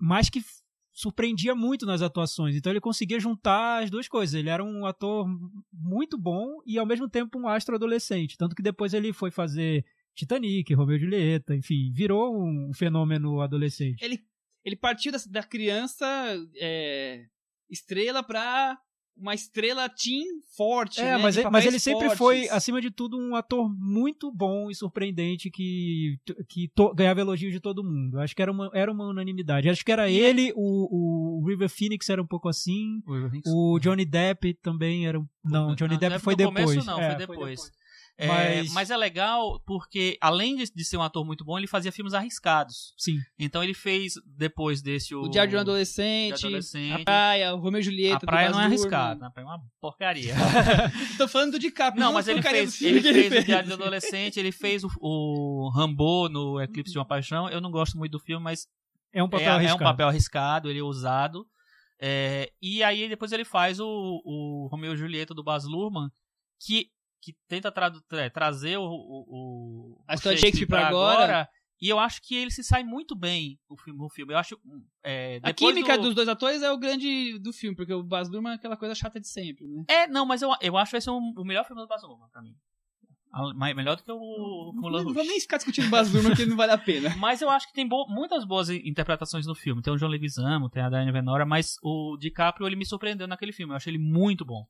[0.00, 0.40] mas que
[0.92, 2.54] surpreendia muito nas atuações.
[2.54, 4.34] Então ele conseguia juntar as duas coisas.
[4.34, 5.26] Ele era um ator
[5.72, 8.36] muito bom e ao mesmo tempo um astro adolescente.
[8.36, 9.84] Tanto que depois ele foi fazer
[10.14, 14.02] Titanic, Romeo e Julieta, enfim, virou um fenômeno adolescente.
[14.02, 14.22] Ele,
[14.64, 16.06] ele partiu da, da criança
[16.56, 17.24] é,
[17.70, 18.78] estrela pra
[19.22, 20.24] uma estrela teen
[20.56, 21.00] forte.
[21.00, 22.18] É, né, mas, ele, mas ele sempre fortes.
[22.18, 26.18] foi, acima de tudo, um ator muito bom e surpreendente que,
[26.48, 28.18] que to- ganhava elogios de todo mundo.
[28.20, 29.68] Acho que era uma, era uma unanimidade.
[29.70, 33.00] Acho que era ele, o, o River Phoenix era um pouco assim,
[33.46, 35.18] o Johnny Depp também era.
[35.20, 36.54] um- Não, Johnny Não, Depp foi depois.
[36.70, 37.60] começo não, É, foi depois.
[37.68, 37.81] É,
[38.26, 38.90] Mas- mas...
[38.90, 42.94] é legal porque, além de, de ser um ator muito bom, ele fazia filmes arriscados.
[42.96, 43.18] Sim.
[43.38, 45.22] Então ele fez, depois desse, o...
[45.22, 47.00] O Diário de um Adolescente, de Adolescente.
[47.00, 48.16] A Praia, o Romeo e Julieta.
[48.16, 48.78] A praia não é Luhrmann.
[48.78, 50.34] arriscado, a praia é uma porcaria.
[51.18, 52.02] Tô falando do DiCaprio.
[52.02, 54.90] não, mas ele porcaria do fez, ele fez o Diário de Adolescente, ele fez o,
[55.00, 57.48] o Rambo no Eclipse de uma Paixão.
[57.48, 58.66] Eu não gosto muito do filme, mas
[59.12, 59.82] É um papel é, é arriscado.
[59.82, 61.46] um papel arriscado, ele é ousado.
[62.04, 63.86] É, e aí depois ele faz o,
[64.24, 66.08] o Romeo e Julieta do Baz Luhrmann,
[66.60, 66.88] que,
[67.22, 71.48] que tenta tradu- tra- trazer o, o, o- A o história de Shakespeare pra agora.
[71.80, 73.98] E eu acho que ele se sai muito bem no filme.
[73.98, 74.32] No filme.
[74.34, 74.56] Eu acho.
[75.04, 78.28] é, A química do- dos dois atores é o grande do filme, porque o Baz
[78.28, 79.84] Luhrmann é aquela coisa chata de sempre, né?
[79.88, 82.42] É, não, mas eu, eu acho esse um- o melhor filme do Baz Luhrmann pra
[82.42, 82.54] mim.
[83.32, 86.56] A- Melhor do que o Moulin não vou nem ficar discutindo Baz Luhrmann, que não
[86.56, 87.08] vale a pena.
[87.18, 89.80] Mas eu acho que tem bo- muitas boas interpretações no filme.
[89.80, 93.50] Tem o John Leguizamo, tem a Diane Venora, mas o DiCaprio ele me surpreendeu naquele
[93.52, 93.72] filme.
[93.72, 94.66] Eu achei ele muito bom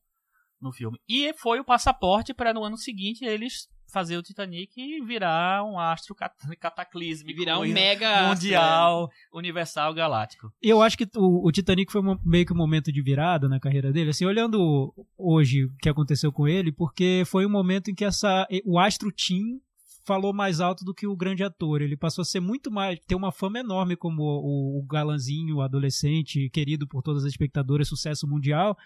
[0.62, 0.98] no filme.
[1.08, 5.78] E foi o passaporte para no ano seguinte eles fazer o Titanic e virar um
[5.78, 10.50] astro cat cataclísmico, Virar um mega mundial, universal, galáctico.
[10.62, 13.60] Eu acho que o, o Titanic foi um- meio que um momento de virada na
[13.60, 17.94] carreira dele, assim, olhando hoje o que aconteceu com ele, porque foi um momento em
[17.94, 19.60] que essa, o Astro Tim
[20.06, 21.82] falou mais alto do que o grande ator.
[21.82, 25.60] Ele passou a ser muito mais, ter uma fama enorme como o, o galanzinho, o
[25.62, 28.76] adolescente, querido por todas as espectadoras, sucesso mundial.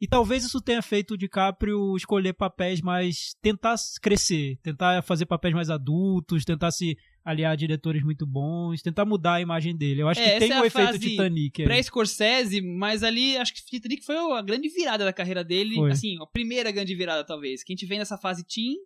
[0.00, 3.34] E talvez isso tenha feito o DiCaprio escolher papéis mais.
[3.40, 9.04] tentar crescer, tentar fazer papéis mais adultos, tentar se aliar a diretores muito bons, tentar
[9.04, 10.02] mudar a imagem dele.
[10.02, 11.64] Eu acho É, que tem é o a efeito fase Titanic.
[11.64, 15.76] Pré-Scorsese, mas ali acho que Titanic foi a grande virada da carreira dele.
[15.76, 15.90] Foi.
[15.90, 17.64] Assim, a primeira grande virada, talvez.
[17.64, 18.76] Que a gente vem nessa fase teen,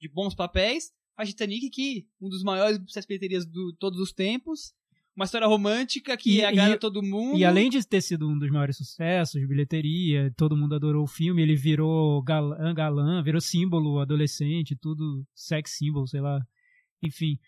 [0.00, 4.72] de bons papéis, faz Titanic, que um dos maiores sucessos bilheterias de todos os tempos.
[5.14, 7.36] Uma história romântica que E- agrada e- todo mundo.
[7.38, 11.08] E além de ter sido um dos maiores sucessos de bilheteria, todo mundo adorou o
[11.08, 16.40] filme, ele virou galã, galã virou símbolo adolescente, tudo sex symbol, sei lá.
[17.02, 17.38] Enfim.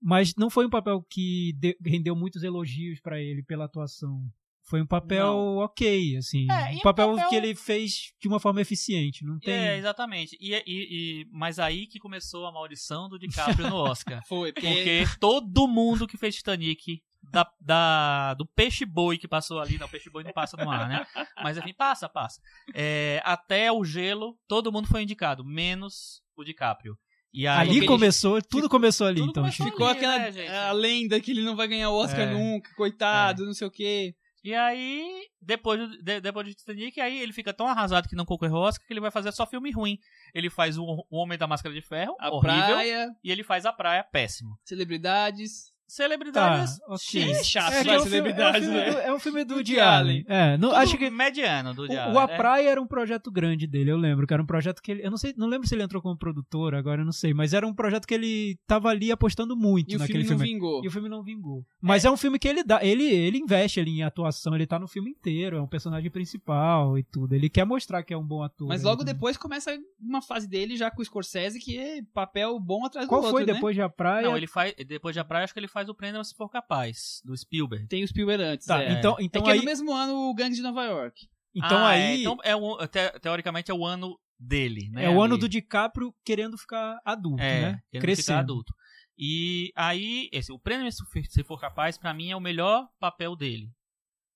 [0.00, 4.20] Mas não foi um papel que de- rendeu muitos elogios pra ele pela atuação.
[4.64, 5.56] Foi um papel Não.
[5.58, 6.46] ok, assim.
[6.50, 9.24] É, um papel, papel- que ele fez de uma forma eficiente.
[9.24, 9.52] Não tem.
[9.54, 10.36] É, exatamente.
[10.40, 13.18] E, e- e- mas aí que começou a maldição do
[13.60, 14.22] DiCaprio no Oscar.
[14.26, 14.66] Foi, porque...
[14.68, 19.86] Porque todo mundo que fez Titanic, da, da- do peixe boi que passou ali, não,
[19.86, 21.06] o peixe boi não passa no ar, né?
[21.42, 22.40] Mas enfim, passa, passa.
[22.74, 26.96] É, até o gelo, todo mundo foi indicado, menos o DiCaprio.
[27.34, 29.42] E aí, ali ele- começou, tudo começou ali, tudo então.
[29.44, 29.64] começou.
[29.66, 32.32] Ficou ali, aquela né, a lenda que ele não vai ganhar o Oscar É.
[32.32, 34.14] nunca, coitado, não sei o quê.
[34.44, 38.24] e aí depois, do- de, depois de Titanic, aí ele fica tão arrasado que não
[38.24, 39.96] concorreu ao Oscar que ele vai fazer só filme ruim.
[40.34, 43.64] Ele faz o, o Homem da Máscara de Ferro, A horrível, praia, e ele faz
[43.64, 44.58] A Praia, péssimo.
[44.64, 45.71] celebridades.
[45.92, 46.96] Celebridades, Tá, ok.
[47.22, 47.38] X.
[47.38, 48.90] É chato, É, é um filme- celebridades, é um filme né?
[48.92, 50.24] do- É um filme do Do Woody Woody Allen.
[50.26, 52.14] É, não, Tudo acho que mediano do O, diário.
[52.14, 52.36] o A é.
[52.36, 55.04] Praia era um projeto grande dele, eu lembro, que era um projeto que ele.
[55.04, 57.52] Eu não sei, não lembro se ele entrou como produtor, agora eu não sei, mas
[57.52, 60.54] era um projeto que ele tava ali apostando muito E o naquele filme não filme.
[60.54, 60.84] vingou.
[60.84, 61.62] E o filme não vingou.
[61.80, 62.10] Mas é.
[62.10, 62.82] um filme que ele dá.
[62.82, 66.96] Ele, ele investe ali em atuação, ele tá no filme inteiro, é um personagem principal
[66.98, 67.34] e tudo.
[67.34, 68.68] Ele quer mostrar que é um bom ator.
[68.68, 69.14] Mas ali logo também.
[69.14, 73.20] depois começa uma fase dele já com o Scorsese, que é papel bom atrás Qual
[73.20, 73.54] do foi outro, né?
[73.54, 74.26] depois de A Praia?
[74.26, 74.74] Não, ele faz.
[74.86, 77.86] Depois de A Praia, acho que ele faz o Prenda Se For Capaz, do Spielberg.
[77.88, 78.92] Tem o Spielberg antes, Tá, é.
[78.92, 79.58] então, é então que aí.
[79.58, 81.28] é no mesmo ano o Gangue de Nova York.
[81.54, 82.00] Então Ah, aí.
[82.02, 85.04] É, então é o, te- teoricamente é o ano dele, né?
[85.04, 85.40] é o ano ali.
[85.40, 87.82] do DiCaprio querendo ficar adulto, É, né?
[88.00, 88.24] Crescendo.
[88.24, 88.74] ficar adulto.
[89.18, 93.70] E aí, esse, o Prêmio Se For- Capaz, pra mim, é o melhor papel dele.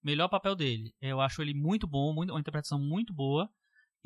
[0.05, 0.95] Melhor papel dele.
[1.01, 3.51] Eu acho ele muito bom, muito, uma interpretação muito boa.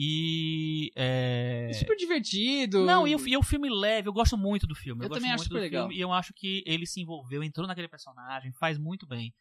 [0.02, 0.90] E.
[0.96, 1.66] É...
[1.70, 2.86] É super divertido.
[2.86, 5.04] Não, e o, e o filme leve, eu gosto muito do filme.
[5.04, 5.82] Eu gosto também acho muito super do legal.
[5.84, 9.34] filme, E eu acho que ele se envolveu, entrou naquele personagem, faz muito bem.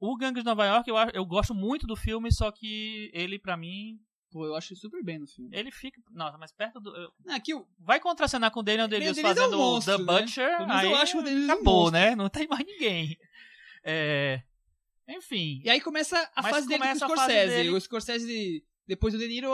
[0.00, 3.56] O Gangue de Nova York, eu, eu gosto muito do filme, só que ele, pra
[3.56, 3.98] mim,
[4.30, 5.50] Pô, eu acho super bem no filme.
[5.52, 6.00] ele fica.
[6.10, 6.94] Nossa, mas perto do.
[6.96, 9.60] eu- Ah, aqui o Vai contracenar com o Daniel Daniel Day-Lewis Day-Lewis é um fazendo
[9.60, 10.20] o monstro, The né?
[10.20, 10.66] Butcher.
[10.66, 11.92] Menos eu acho o Day-Lewis um acabou, monstro.
[12.00, 12.14] né?
[12.14, 13.16] Não tem mais ninguém.
[13.84, 14.42] É,
[15.08, 15.60] Enfim.
[15.64, 17.68] E aí começa a Mas fase dele com o começa Scorsese.
[17.70, 19.50] O Scorsese, depois do De Niro,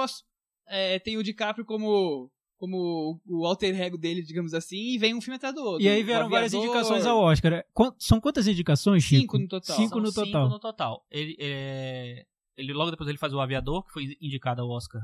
[0.67, 5.21] é, tem o DiCaprio como, como o alter ego dele, digamos assim, e vem um
[5.21, 5.83] filme atrás do outro.
[5.85, 7.65] E aí vieram várias indicações ao Oscar.
[7.73, 9.21] Quan- São quantas indicações, Chico?
[9.23, 9.77] Cinco no total.
[9.77, 10.49] Cinco São no cinco total.
[10.49, 11.07] no total.
[11.11, 12.25] Ele, é,
[12.57, 15.03] ele logo depois ele faz o Aviador, que foi indicado ao Oscar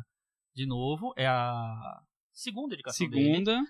[0.54, 1.12] de novo.
[1.16, 2.00] É a
[2.32, 3.24] segunda indicação dele.
[3.32, 3.60] Segunda.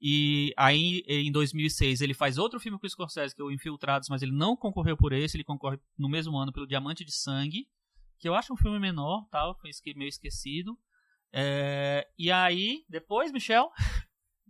[0.00, 4.10] E aí, em 2006, ele faz outro filme com o Scorsese, que é o Infiltrados,
[4.10, 7.66] mas ele não concorreu por esse, ele concorre no mesmo ano pelo Diamante de Sangue,
[8.18, 10.76] que eu acho um filme menor, tal, foi meio esquecido.
[11.38, 13.70] É, e aí, depois, Michel,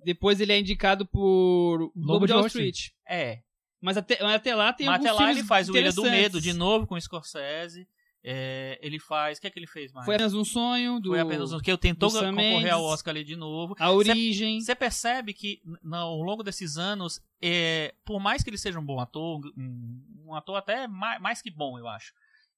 [0.05, 2.91] Depois ele é indicado por Lobo de Wall Street.
[3.09, 3.41] é,
[3.80, 6.03] Mas até, mas até lá tem mas alguns até lá ele faz o Ilha do.
[6.05, 7.89] Medo de novo com o Scorsese,
[8.22, 10.05] é, ele faz, o que é que ele fez mais?
[10.05, 12.70] Foi apenas um sonho do Foi apenas um que eu tentou concorrer Mendes.
[12.72, 13.74] ao Oscar ali de novo.
[13.80, 14.61] A Origem.
[14.61, 18.84] Você percebe que n- ao longo desses anos, é, por mais que ele seja um
[18.87, 22.12] bom ator, um, um ator até mais, mais que bom, eu acho,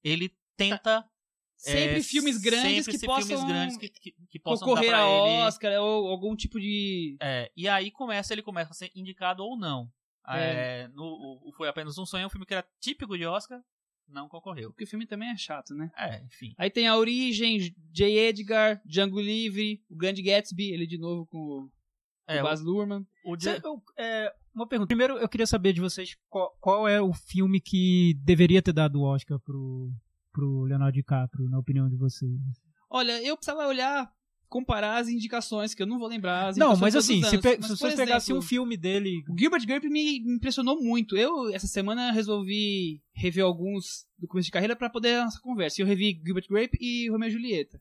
[0.04, 1.02] ele tenta
[1.58, 4.98] Sempre é, filmes grandes sempre que possam filmes grandes que, que, que possam concorrer dar
[4.98, 5.42] pra a ele.
[5.48, 7.16] Oscar ou algum tipo de...
[7.20, 9.90] É, e aí começa, ele começa a ser indicado ou não.
[10.28, 10.84] É.
[10.84, 13.60] É, no, o- Foi apenas um sonho, um filme que era típico de Oscar,
[14.06, 14.70] não concorreu.
[14.70, 15.90] Porque o filme também é chato, né?
[15.96, 16.54] É, enfim.
[16.56, 17.58] Aí tem A Origem,
[17.92, 18.06] J.
[18.28, 21.70] Edgar, Django Livre, O Grande Gatsby, ele de novo com o,
[22.28, 23.04] É, o Baz Luhrmann.
[23.24, 24.86] o, o eu- é, uma pergunta.
[24.88, 29.00] Primeiro, eu queria saber de vocês qual, qual é o filme que deveria ter dado
[29.00, 29.90] o Oscar pro,
[30.32, 32.30] pro Leonardo DiCaprio, na opinião de vocês.
[32.90, 34.10] Olha, eu precisava olhar
[34.48, 36.56] comparar as indicações, que eu não vou lembrar.
[36.56, 39.22] Não, mas assim, se, pe- Mas, se por você pegasse um filme dele.
[39.28, 41.14] O Gilbert Grape me impressionou muito.
[41.18, 45.80] Eu, essa semana, resolvi rever alguns do começo de carreira para poder nossa conversa.
[45.80, 47.78] E eu revi Gilbert Grape e Romeo e Julieta.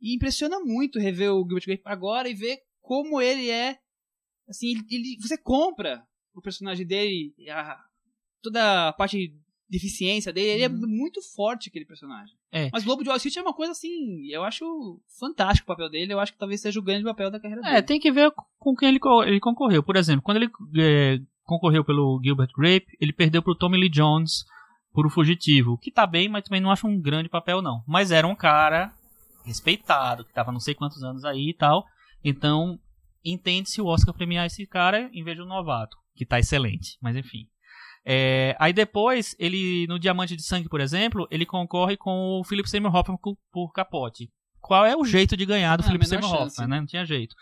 [0.00, 3.76] E impressiona muito rever o Gilbert Grape agora e ver como ele é.
[4.48, 6.02] Assim, ele, você compra
[6.34, 7.78] o personagem dele, a-
[8.40, 9.34] toda a parte
[9.68, 12.34] deficiência dele, ele é muito forte aquele personagem.
[12.52, 12.70] É.
[12.72, 14.64] Mas o Lobo de Wall Street é uma coisa assim, eu acho
[15.18, 17.70] fantástico o papel dele, eu acho que talvez seja o grande papel da carreira É,
[17.74, 17.82] dele.
[17.82, 19.82] tem que ver com quem ele, ele concorreu.
[19.82, 24.44] Por exemplo, quando ele é, concorreu pelo Gilbert Grape, ele perdeu pro Tommy Lee Jones
[24.92, 27.82] por O Fugitivo, que tá bem, mas também não acho um grande papel, não.
[27.86, 28.92] Mas era um cara
[29.44, 31.84] respeitado, que tava não sei quantos anos aí e tal.
[32.24, 32.78] Então,
[33.24, 37.46] entende-se o Oscar premiar esse cara em vez do novato, que tá excelente, mas enfim.
[38.08, 42.70] É, aí depois, ele no Diamante de Sangue, por exemplo, ele concorre com o Philip
[42.70, 44.30] Seymour Hoffman por, por Capote.
[44.60, 46.60] Qual é o jeito de ganhar do Ah, Philip Seymour chance.
[46.60, 46.78] Hoffman, né?
[46.78, 47.34] Não tinha jeito.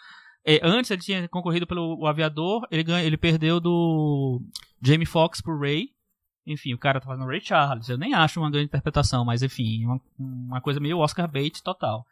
[0.42, 4.42] É, antes ele tinha concorrido pelo o Aviador, ele, ganha, ele perdeu do
[4.82, 5.90] Jamie Foxx pro Ray.
[6.46, 7.88] Enfim, o cara tá fazendo Ray Charles.
[7.88, 12.06] Eu nem acho uma grande interpretação, mas enfim, uma, uma coisa meio Oscar bait total.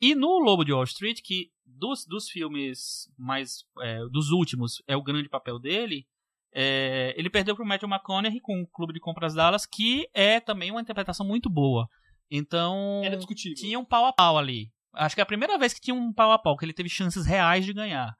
[0.00, 3.64] E no Lobo de Wall Street, que dos, dos filmes mais.
[3.80, 6.06] é, dos últimos é o grande papel dele,
[6.54, 10.70] é, ele perdeu pro Matthew McConaughey com o Clube de Compras Dallas, que é também
[10.70, 11.88] uma interpretação muito boa.
[12.30, 13.02] Então.
[13.04, 13.56] Era discutível.
[13.56, 14.70] Tinha um pau a pau ali.
[14.94, 16.88] Acho que é a primeira vez que tinha um pau a pau, que ele teve
[16.88, 18.14] chances reais de ganhar.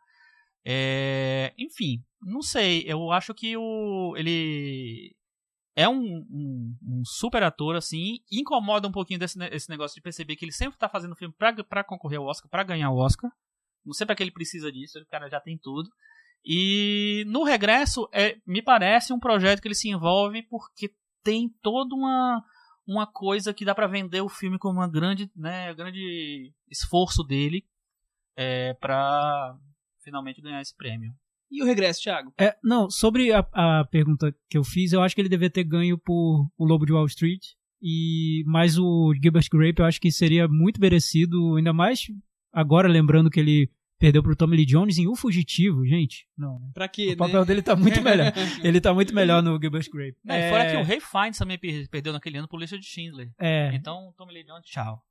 [0.66, 2.84] É, enfim, não sei.
[2.86, 5.14] Eu acho que o ele
[5.76, 8.18] é um, um- um super ator, assim.
[8.32, 11.52] Incomoda um pouquinho desse esse negócio de perceber que ele sempre tá fazendo filme pra,
[11.64, 13.30] pra concorrer ao Oscar, pra ganhar o Oscar.
[13.84, 15.88] Não sei pra que ele precisa disso, o cara já tem tudo.
[16.44, 20.92] E no regresso, é, me parece um projeto que ele se envolve porque
[21.22, 22.44] tem toda uma,
[22.86, 27.64] uma coisa que dá pra vender o filme como uma grande, né, grande esforço dele
[28.36, 29.56] é, para
[30.02, 31.14] finalmente ganhar esse prêmio.
[31.50, 32.32] E o regresso, Thiago?
[32.38, 35.64] É, não, sobre a, a pergunta que eu fiz, eu acho que ele devia ter
[35.64, 37.52] ganho por O Lobo de Wall Street.
[37.80, 42.06] E mais o Gilbert Grape, eu acho que seria muito merecido, ainda mais
[42.52, 46.26] agora lembrando que ele perdeu pro Tommy Lee Jones em O Fugitivo, gente.
[46.36, 46.70] Não, né?
[46.74, 48.32] Pra quê, O papel dele tá muito melhor.
[48.62, 50.16] Ele tá muito melhor no Gilbert Grape.
[50.24, 52.84] Não, e Fora que o Ray Fiennes também per- perdeu naquele ano por lista de
[52.86, 53.30] Schindler.
[53.38, 55.02] É, Então, Tommy Lee Jones, tchau.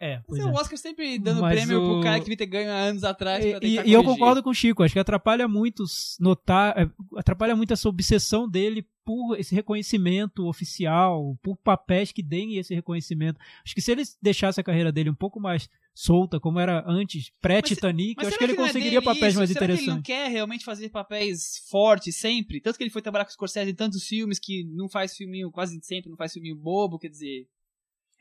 [0.00, 0.46] é, pois é é.
[0.46, 3.04] o Oscar sempre dando Mas prêmio o- pro cara que devia ter ganho há anos
[3.04, 5.84] atrás pra E, tentar e eu concordo com o Chico, acho que atrapalha muito
[6.20, 12.56] notar, é, atrapalha muito essa obsessão dele por esse reconhecimento oficial, por papéis que deem
[12.56, 13.38] esse reconhecimento.
[13.64, 17.30] Acho que se ele deixasse a carreira dele um pouco mais solta, como era antes,
[17.40, 19.38] pré-Titanic, eu acho que ele é conseguiria dele papéis isso?
[19.38, 20.06] mais será Que ele não interessantes.
[20.06, 22.60] quer realmente fazer papéis fortes sempre?
[22.60, 25.50] Tanto que ele foi trabalhar com o Scorsese em tantos filmes que não faz filminho,
[25.50, 27.46] quase sempre não faz filminho bobo, quer dizer.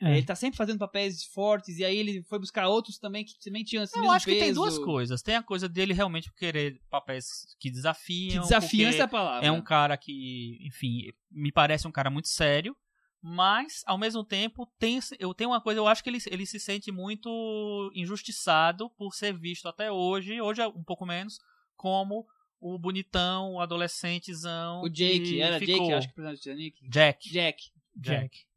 [0.02, 0.18] É.
[0.18, 3.64] Ele tá sempre fazendo papéis fortes, e aí ele foi buscar outros também que também
[3.64, 4.56] tinham esse Eu acho que tem peso.
[4.62, 5.22] duas coisas.
[5.22, 8.44] Tem a coisa dele realmente querer papéis que desafiam.
[8.44, 9.48] Que desafiam essa palavra.
[9.48, 12.76] É um cara que, enfim, me parece um cara muito sério,
[13.22, 16.60] mas ao mesmo tempo tem eu tenho uma coisa, eu acho que ele, ele se
[16.60, 21.40] sente muito injustiçado por ser visto até hoje, hoje é um pouco menos,
[21.78, 22.28] como
[22.60, 24.82] o bonitão, o adolescentezão.
[24.82, 25.76] O Jake, era ficou.
[25.76, 26.90] Jake, acho que o personagem do Titanic.
[26.90, 27.30] Jack.
[27.30, 27.72] Jack.
[27.96, 28.53] Jack.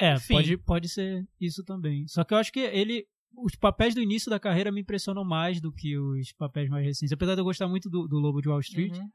[0.00, 2.06] É, pode, pode ser isso também.
[2.08, 3.06] Só que eu acho que ele.
[3.36, 7.12] Os papéis do início da carreira me impressionam mais do que os papéis mais recentes.
[7.12, 9.08] Apesar de eu gostar muito do, do Lobo de Wall Street, Uhum.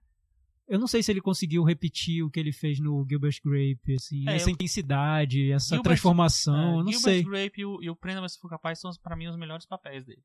[0.70, 4.24] eu não sei se ele conseguiu repetir o que ele fez no Gilbert Grape, assim,
[4.30, 7.24] É, essa eu- intensidade, essa Gilbert- transformação, É, eu não Gilbert sei.
[7.24, 10.06] Grape e o, e o Prenda-me se for capaz são, pra mim, os melhores papéis
[10.06, 10.24] dele.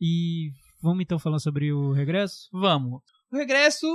[0.00, 2.48] E vamos então falar sobre o regresso?
[2.52, 3.02] Vamos.
[3.32, 3.86] O Regresso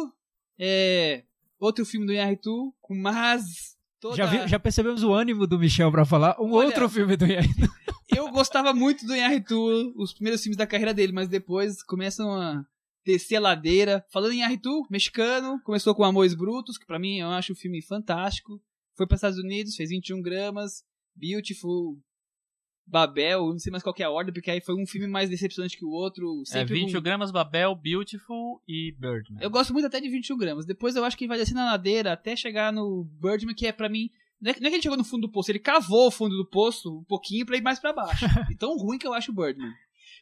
[0.59, 1.23] é
[1.59, 4.15] outro filme do Inarritu, com mais toda...
[4.15, 7.25] Já, vi- já percebemos o ânimo do Michel pra falar um Olha- outro filme do
[7.25, 7.41] Ian.
[8.15, 12.63] Eu gostava muito do Inarritu, os primeiros filmes da carreira dele, mas depois começam a
[13.05, 14.03] descer a ladeira.
[14.09, 17.81] Falando em Inarritu, mexicano, começou com Amores Brutos, que pra mim eu acho um filme
[17.81, 18.61] fantástico.
[18.95, 20.83] Foi para Estados Unidos, fez 21 gramas,
[21.15, 21.97] Beautiful,
[22.89, 25.29] Babel, não sei mais qual que é a ordem, porque aí foi um filme mais
[25.29, 26.41] decepcionante que o outro.
[26.43, 29.39] É Sempre 21 com- gramas, Babel, Beautiful e Birdman.
[29.41, 30.65] Eu gosto muito até de 21 gramas.
[30.65, 33.89] Depois eu acho que vai descer na ladeira até chegar no Birdman, que é pra
[33.89, 34.09] mim.
[34.39, 36.37] Não é, não é que ele chegou no fundo do poço, ele cavou o fundo
[36.37, 38.23] do poço um pouquinho pra ir mais pra baixo.
[38.51, 39.71] E tão ruim que eu acho o Birdman.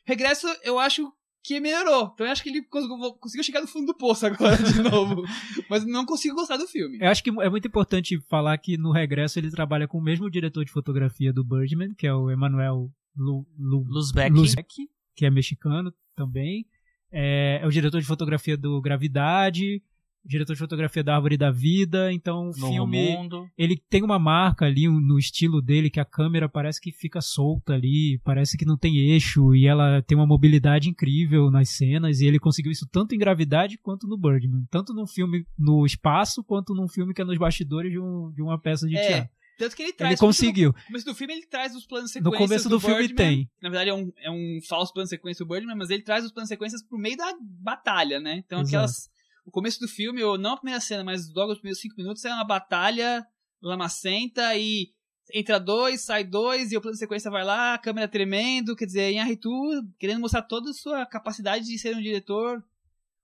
[0.05, 1.11] Regresso, eu acho
[1.45, 2.11] que melhorou.
[2.13, 5.23] Então eu acho que ele conseguiu, chegar no fundo do poço agora de novo.
[5.69, 6.97] Mas não consigo gostar do filme.
[6.99, 10.29] Eu acho que é muito importante falar que no regresso ele trabalha com o mesmo
[10.29, 14.35] diretor de fotografia do Birdman, que é o Emanuel Lu, Lu, Luzbeck.
[14.35, 16.65] Luzbeck, que é mexicano também.
[17.11, 19.83] É, é o diretor de fotografia do Gravidade.
[20.25, 23.47] Diretor de fotografia da Árvore da Vida, então o Novo filme Mundo.
[23.57, 27.21] ele tem uma marca ali um- no estilo dele que a câmera parece que fica
[27.21, 32.19] solta ali, parece que não tem eixo e ela tem uma mobilidade incrível nas cenas
[32.21, 36.43] e ele conseguiu isso tanto em Gravidade quanto no Birdman, tanto num filme no espaço
[36.43, 39.29] quanto num filme que é nos bastidores de, um- de uma peça de É, teatro.
[39.57, 40.11] Tanto que ele traz.
[40.11, 40.69] Ele conseguiu.
[40.73, 42.37] No começo do filme ele traz os planos No sequências.
[42.39, 43.15] começo do, filme Birdman.
[43.15, 43.49] tem.
[43.61, 46.31] Na verdade é um, é um falso plano sequência do Birdman, mas ele traz os
[46.33, 48.43] planos sequências pro meio da batalha, né?
[48.45, 48.67] Então Exato.
[48.75, 49.09] aquelas.
[49.45, 52.25] O começo do filme, ou não a primeira cena, mas logo os primeiros cinco minutos,
[52.25, 53.25] é uma batalha
[53.61, 54.91] lamacenta e
[55.33, 58.85] entra dois, sai dois, e o plano de sequência vai lá, a câmera tremendo, quer
[58.85, 59.51] dizer, Inharitu
[59.97, 62.63] querendo mostrar toda a sua capacidade de ser um diretor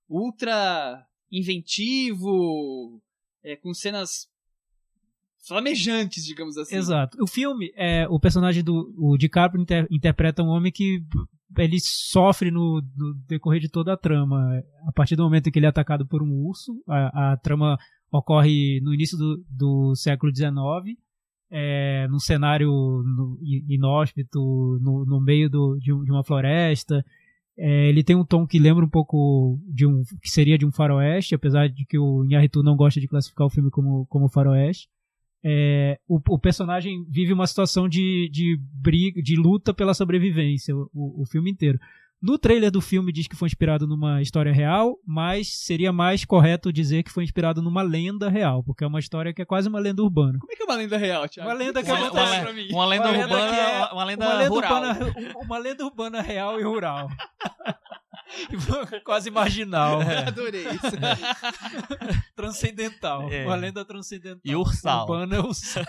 [0.09, 3.01] ultra inventivo,
[3.43, 4.29] é, com cenas
[5.47, 6.75] flamejantes, digamos assim.
[6.75, 7.17] Exato.
[7.21, 11.03] O filme, é, o personagem do o DiCaprio inter- interpreta um homem que
[11.57, 14.61] ele sofre no, no decorrer de toda a trama.
[14.87, 17.77] A partir do momento em que ele é atacado por um urso, a, a trama
[18.11, 20.53] ocorre no início do, do século XIX,
[21.49, 23.37] é, num cenário no,
[23.67, 24.39] inóspito,
[24.81, 27.05] no, no meio do, de, de uma floresta.
[27.57, 30.71] É, ele tem um tom que lembra um pouco de um que seria de um
[30.71, 34.87] faroeste, apesar de que o Inharitu não gosta de classificar o filme como, como faroeste.
[35.43, 40.89] É, o, o personagem vive uma situação de, de briga, de luta pela sobrevivência o,
[40.93, 41.79] o, o filme inteiro.
[42.21, 46.71] No trailer do filme diz que foi inspirado numa história real, mas seria mais correto
[46.71, 49.79] dizer que foi inspirado numa lenda real, porque é uma história que é quase uma
[49.79, 50.37] lenda urbana.
[50.37, 51.49] Como é que é uma lenda real, Thiago?
[51.49, 52.67] Uma lenda que acontece- isso pra mim.
[52.71, 54.73] Uma lenda Uma lenda urbana, que é uma lenda uma lenda rural.
[54.83, 55.13] urbana,
[55.43, 57.09] uma lenda urbana real e rural.
[59.05, 59.99] quase marginal.
[60.27, 60.97] Adorei isso.
[62.35, 63.31] transcendental.
[63.31, 63.45] É.
[63.45, 64.41] Uma lenda transcendental.
[64.43, 65.01] E ursal.
[65.01, 65.85] Urbana ursal.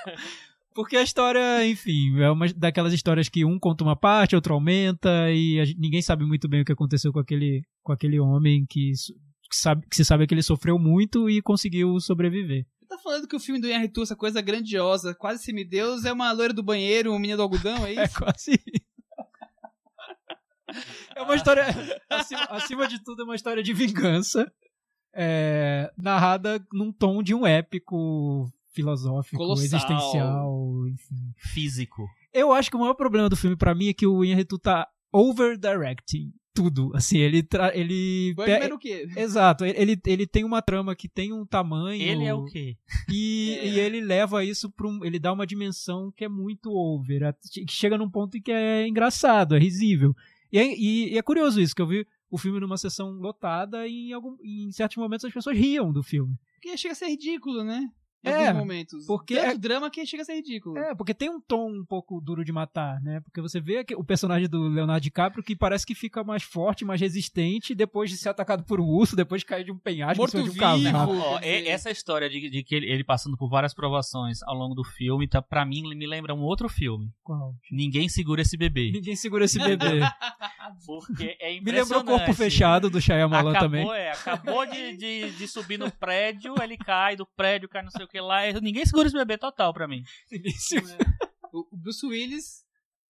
[0.74, 5.30] Porque a história, enfim, é uma daquelas histórias que um conta uma parte, outro aumenta,
[5.30, 8.92] e gente- ninguém sabe muito bem o que aconteceu com aquele, com aquele homem que,
[9.50, 12.64] que, sabe, que se sabe que ele sofreu muito e conseguiu sobreviver.
[12.80, 16.32] Você tá falando que o filme do Inharitu, essa coisa grandiosa, quase semideus, é uma
[16.32, 18.18] loira do banheiro, um menino do algodão, é É isso?
[18.18, 18.58] quase.
[21.16, 21.64] É uma história.
[22.10, 24.50] Acima, acima de tudo, é uma história de vingança.
[25.14, 29.64] é, narrada num tom de um épico filosófico, Colossal.
[29.64, 31.32] existencial, enfim.
[31.36, 32.06] Físico.
[32.32, 34.88] Eu acho que o maior problema do filme pra mim é que o Inharitu tá
[35.12, 36.90] over-directing tudo.
[36.94, 37.42] Assim, ele.
[37.42, 39.06] Tra ele Birdman o quê?
[39.16, 42.00] Exato, ele, ele tem uma trama que tem um tamanho.
[42.02, 42.76] Ele é o quê?
[43.10, 43.66] E, É.
[43.68, 45.04] e ele leva isso para um.
[45.04, 47.34] Ele dá uma dimensão que é muito over.
[47.52, 50.14] Que chega num ponto em que é engraçado, é risível.
[50.52, 53.86] E é, e- e é curioso isso, que eu vi o filme numa sessão lotada
[53.86, 56.34] e em, algum, em certos momentos as pessoas riam do filme.
[56.54, 57.88] Porque chega a ser ridículo, né?
[58.24, 59.06] Em É, alguns momentos.
[59.06, 60.78] porque Tanto é- drama que chega a ser ridículo.
[60.78, 63.20] É, porque tem um tom um pouco duro de matar, né?
[63.20, 66.84] Porque você vê que o personagem do Leonardo DiCaprio que parece que fica mais forte,
[66.84, 70.28] mais resistente depois de ser atacado por um urso, depois de cair de um penhasco
[70.28, 71.18] cima de um cavalo.
[71.18, 74.74] Ó, é- essa história de, de que ele, ele passando por várias provações ao longo
[74.74, 77.10] do filme, tá, pra mim, me lembra um outro filme.
[77.24, 77.54] Qual?
[77.70, 78.90] Ninguém segura esse bebê.
[78.92, 80.00] Ninguém segura esse bebê.
[80.86, 81.98] Porque é Me impressionante.
[81.98, 83.90] lembrou Corpo Fechado do Shyamalan acabou, também.
[83.92, 88.04] É, acabou de, de, de subir no prédio, ele cai do prédio, cai não sei
[88.04, 88.48] o que lá.
[88.48, 90.02] e Ninguém segura esse bebê total pra mim.
[90.58, 90.96] Segura.
[91.52, 92.62] O o Bruce Willis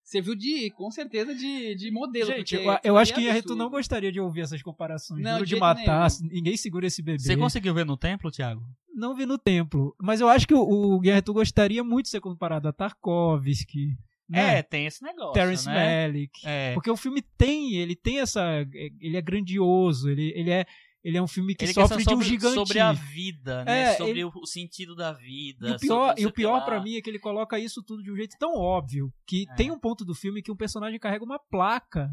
[0.02, 2.26] serviu de, com certeza, de, de modelo.
[2.26, 3.56] Gente, porque eu, eu acho que é absurdo.
[3.56, 5.22] não gostaria de ouvir essas comparações.
[5.22, 6.34] Não, de de matar, nenhum.
[6.34, 7.18] ninguém segura esse bebê.
[7.18, 8.62] Você conseguiu ver no templo, Thiago?
[8.94, 9.94] Não vi no templo.
[10.00, 13.96] Mas eu acho que o, o Inharitu gostaria muito de ser comparado a Tarkovsky,
[14.28, 14.58] né?
[14.58, 16.06] É, tem esse negócio, Terrence né?
[16.06, 16.40] Malick.
[16.44, 16.74] É.
[16.74, 18.66] Porque o filme tem, ele tem essa.
[19.00, 20.66] Ele é grandioso, ele, ele, é,
[21.04, 22.54] ele é um filme que Ele sofre de um sobre, gigante.
[22.54, 23.80] sobre a vida, né?
[23.92, 25.68] É, sobre ele- o, sentido da vida.
[25.68, 28.10] E o pior, e o pior para mim é que ele coloca isso tudo de
[28.12, 29.54] um jeito tão óbvio que É.
[29.54, 32.08] tem um ponto do filme que um personagem carrega uma placa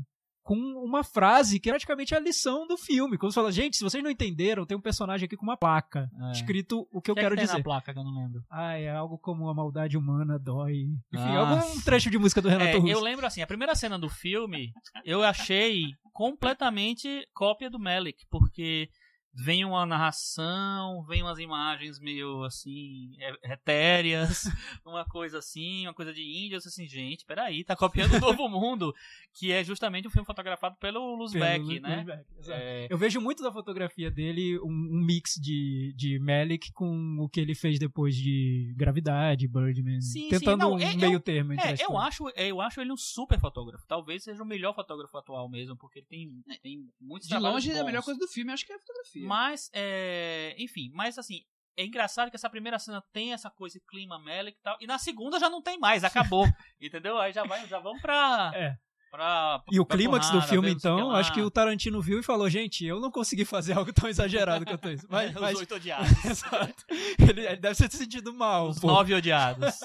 [0.50, 3.20] com uma frase que é praticamente a lição do filme.
[3.20, 6.10] Quando você fala, gente, se vocês não entenderam, tem um personagem aqui com uma placa
[6.30, 6.32] É.
[6.32, 7.58] escrito o que eu que é quero que dizer.
[7.58, 8.42] na placa que eu não lembro?
[8.50, 10.86] Ah, é algo como a maldade humana dói.
[11.14, 11.52] Enfim, Ah.
[11.52, 12.92] algum trecho de música do Renato É, Russo.
[12.92, 14.72] eu lembro assim, a primeira cena do filme
[15.06, 18.90] eu achei completamente cópia do Melick, porque
[19.34, 24.44] vem uma narração, vem umas imagens meio assim, é- etéreas,
[24.86, 28.94] uma coisa assim, uma coisa de índia, assim, gente, peraí, tá copiando o Novo Mundo,
[29.34, 31.98] que é justamente um filme fotografado pelo Luzbeck, Pelo né?
[31.98, 32.60] Luzbeck, exato.
[32.62, 37.30] É, Eu vejo muito da fotografia dele um, um mix de, de Malick com o
[37.30, 40.02] que ele fez depois de Gravidade, Birdman.
[40.02, 42.48] Sim, sim, tentando não, um é- meio eu- termo entre É, as eu acho, é,
[42.48, 43.86] eu acho ele um super fotógrafo.
[43.88, 47.76] Talvez seja o melhor fotógrafo atual mesmo, porque ele tem, tem muitos De longe, a
[47.76, 47.86] bons.
[47.86, 49.19] melhor coisa do filme, eu acho que é a fotografia.
[49.28, 51.42] Mas, é, enfim, mas assim,
[51.78, 54.88] é engraçado que essa primeira cena tem essa coisa, esse clima Melick e tal, e
[54.88, 56.46] na segunda já não tem mais, acabou,
[56.82, 57.18] entendeu?
[57.18, 58.52] Aí já vai, já vamos pra...
[58.56, 58.76] É.
[59.12, 61.42] Pra, E o pra clímax do porrada, filme, ver não sei o então, acho que
[61.42, 65.08] o Tarantino viu e falou, gente, eu não consegui fazer algo tão exagerado quanto isso.
[65.10, 66.26] Mas, Os mas- oito odiados.
[66.26, 66.86] Exato.
[67.18, 68.70] Ele, ele deve ter se sentido mal.
[68.70, 68.86] Os pô.
[68.86, 69.82] nove odiados.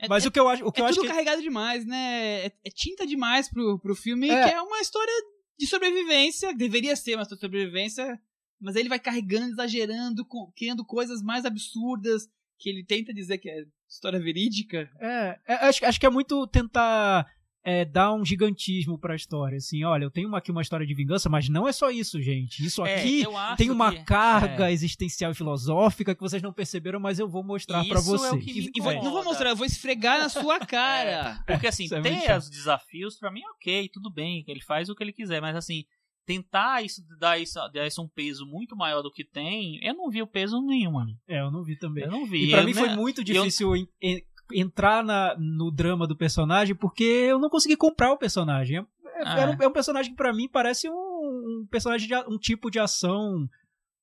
[0.00, 1.40] É, Mas é, o que eu acho, o que é eu acho tudo que carregado
[1.40, 2.46] demais, né?
[2.46, 4.48] É, é tinta demais pro, pro filme, É.
[4.48, 5.12] que é uma história
[5.56, 6.52] de sobrevivência.
[6.52, 8.20] Deveria ser uma história de sobrevivência,
[8.60, 12.28] mas ele vai carregando, exagerando, com- criando coisas mais absurdas
[12.58, 14.90] que ele tenta dizer que é história verídica.
[15.00, 17.26] É, é, acho, acho que é muito tentar
[17.64, 19.58] é, dar um gigantismo pra história.
[19.58, 22.64] Assim, olha, eu tenho aqui uma história de vingança, mas não é só isso, gente.
[22.64, 23.24] Isso É, aqui
[23.56, 24.72] tem uma que- carga é.
[24.72, 28.18] existencial e filosófica que vocês não perceberam, mas eu vou mostrar pra Isso é o
[28.18, 28.44] vocês.
[28.44, 31.42] que me E vou- não vou mostrar, eu vou esfregar na sua cara.
[31.46, 32.40] Porque assim, é chato.
[32.42, 35.84] os desafios, pra mim, ok, tudo bem, ele faz o que ele quiser, mas assim,
[36.28, 40.10] tentar isso, dar, isso, dar isso um peso muito maior do que tem, eu não
[40.10, 41.16] vi o peso nenhum ali.
[41.26, 42.04] É, eu não vi também.
[42.04, 42.48] Eu não vi.
[42.48, 44.22] E pra Eu mim foi muito eu- difícil en-
[44.52, 48.76] entrar na- no drama do personagem porque eu não consegui comprar o personagem.
[48.76, 49.38] É, é- Ah.
[49.40, 52.70] era um, é um personagem que pra mim parece um, um personagem de um tipo
[52.70, 53.48] de ação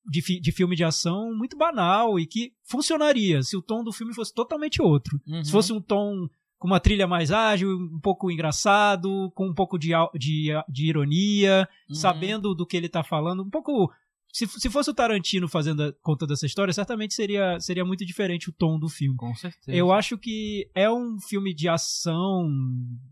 [0.04, 3.92] de, fi- de filme de ação muito banal e que funcionaria se o tom do
[3.92, 5.20] filme fosse totalmente outro.
[5.26, 5.44] Uhum.
[5.44, 9.78] Se fosse um tom com uma trilha mais ágil, um pouco engraçado, com um pouco
[9.78, 11.94] de, de, de ironia, Uhum.
[11.94, 13.90] sabendo do que ele tá falando, um pouco.
[14.32, 18.50] Se, se fosse o Tarantino fazendo a, contando essa história, certamente seria, seria muito diferente
[18.50, 19.16] o tom do filme.
[19.16, 19.74] Com certeza.
[19.76, 22.46] Eu acho que é um filme de ação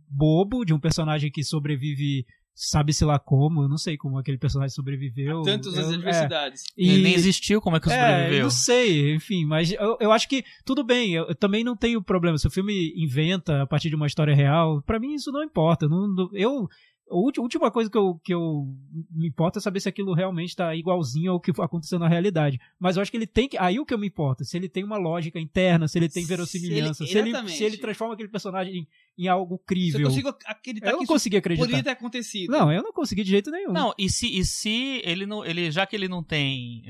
[0.09, 4.75] bobo, de um personagem que sobrevive, sabe-se lá como, eu não sei como aquele personagem
[4.75, 5.43] sobreviveu.
[5.43, 5.95] Tantas Eu- é.
[5.95, 6.63] adversidades.
[6.77, 8.39] Ele E- nem existiu, como é que é, sobreviveu?
[8.39, 11.77] eu não sei, enfim, mas eu, eu acho que tudo bem, eu, eu também não
[11.77, 12.39] tenho problema.
[12.39, 15.89] Se o filme inventa a partir de uma história real, pra mim isso não importa.
[15.89, 16.69] Não- eu,
[17.11, 18.67] a última coisa que eu, que eu
[19.11, 22.59] me importa é saber se aquilo realmente tá igualzinho ao que aconteceu na realidade.
[22.79, 23.59] Mas eu acho que ele tem que.
[23.59, 26.23] Aí o que eu me importa, se ele tem uma lógica interna, se ele tem
[26.23, 27.57] Se verossimilhança, ele- se, ele, exatamente.
[27.57, 28.75] se ele transforma aquele personagem
[29.17, 30.03] em, em algo Se eu crível.
[30.09, 31.67] consigo acreditar Eu que não isso consegui acreditar.
[31.67, 32.51] poderia ter acontecido.
[32.51, 33.73] Não, eu não consegui de jeito nenhum.
[33.73, 35.45] Não, e se, e se ele não.
[35.45, 36.83] Ele, já que ele não tem.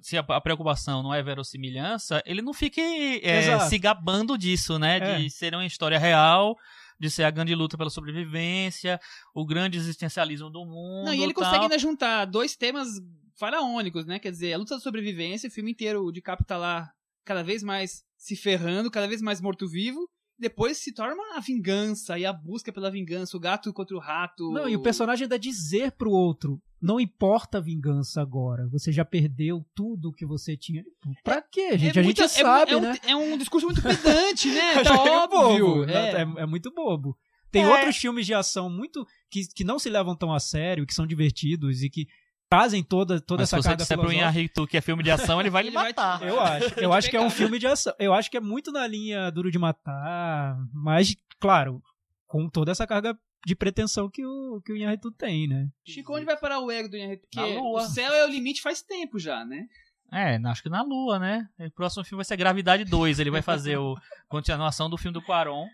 [0.00, 2.80] Se a, a preocupação não é verossimilhança, ele não fique
[3.22, 4.96] é, se gabando disso, né?
[4.98, 5.18] É.
[5.18, 6.56] De ser uma história real,
[6.98, 9.00] de ser a grande luta pela sobrevivência,
[9.34, 11.06] o grande existencialismo do mundo.
[11.06, 11.44] Não, e ele tal.
[11.44, 12.88] consegue ainda juntar dois temas
[13.36, 14.18] faraônicos, né?
[14.18, 16.90] Quer dizer, a luta da sobrevivência, o filme inteiro, o DiCaprio tá lá
[17.24, 20.08] cada vez mais se ferrando, cada vez mais morto-vivo.
[20.38, 24.50] Depois se torna a vingança e a busca pela vingança, o gato contra o rato.
[24.50, 29.04] Não, e o personagem ainda dizer pro outro: não importa a vingança agora, você já
[29.04, 30.84] perdeu tudo que você tinha.
[31.24, 31.98] Pra quê, gente?
[31.98, 32.96] a muito- gente sabe, é, um- né?
[33.06, 34.74] É um discurso muito pedante, né?
[34.84, 35.66] Tá meio óbvio.
[35.76, 36.10] bobo, é.
[36.12, 37.16] É, é muito bobo.
[37.50, 37.68] Tem É.
[37.68, 41.06] outros filmes de ação muito que, que não se levam tão a sério, que são
[41.06, 42.06] divertidos e que
[42.50, 44.30] trazem toda, toda Mas se essa você carga disser pro filosófica.
[44.30, 46.22] Inharritu que é filme de ação, ele vai lhe Ele vai te- matar.
[46.22, 47.94] Eu acho, eu acho que é um filme de ação.
[47.98, 51.80] Eu acho que é muito na linha Duro de Matar, mas, claro,
[52.26, 55.68] com toda essa carga de pretensão que o, que o Inharritu tem, né?
[55.84, 57.26] Chico, onde vai parar o ego do Inharritu?
[57.30, 59.66] Porque o céu é o limite faz tempo já, né?
[60.12, 61.48] É, acho que na Lua, né?
[61.58, 63.18] O próximo filme vai ser Gravidade 2.
[63.18, 63.96] Ele vai fazer o
[64.28, 65.66] continuação do filme do Quaron.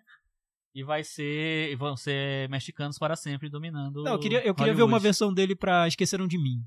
[0.75, 1.73] E vai ser.
[1.73, 4.05] e Vão ser mexicanos para sempre dominando.
[4.05, 5.03] Não, eu queria, eu queria ver uma Hollywood.
[5.03, 6.61] versão dele pra Esqueceram de Mim.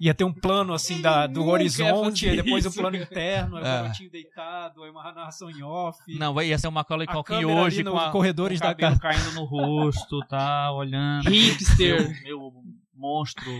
[0.00, 3.66] Ia ter um plano assim da, do horizonte, depois um isso, plano interno, aí o
[3.66, 3.82] É.
[3.82, 5.98] garotinho deitado, aí uma narração em off.
[6.16, 9.00] Não, vai, ia ser o Macaulay Culkin hoje com a, corredores com o da cabelo
[9.00, 10.70] caindo no rosto, tá?
[10.72, 11.28] Olhando.
[11.28, 11.98] Hipster.
[12.22, 12.52] Meu, meu
[12.94, 13.50] monstro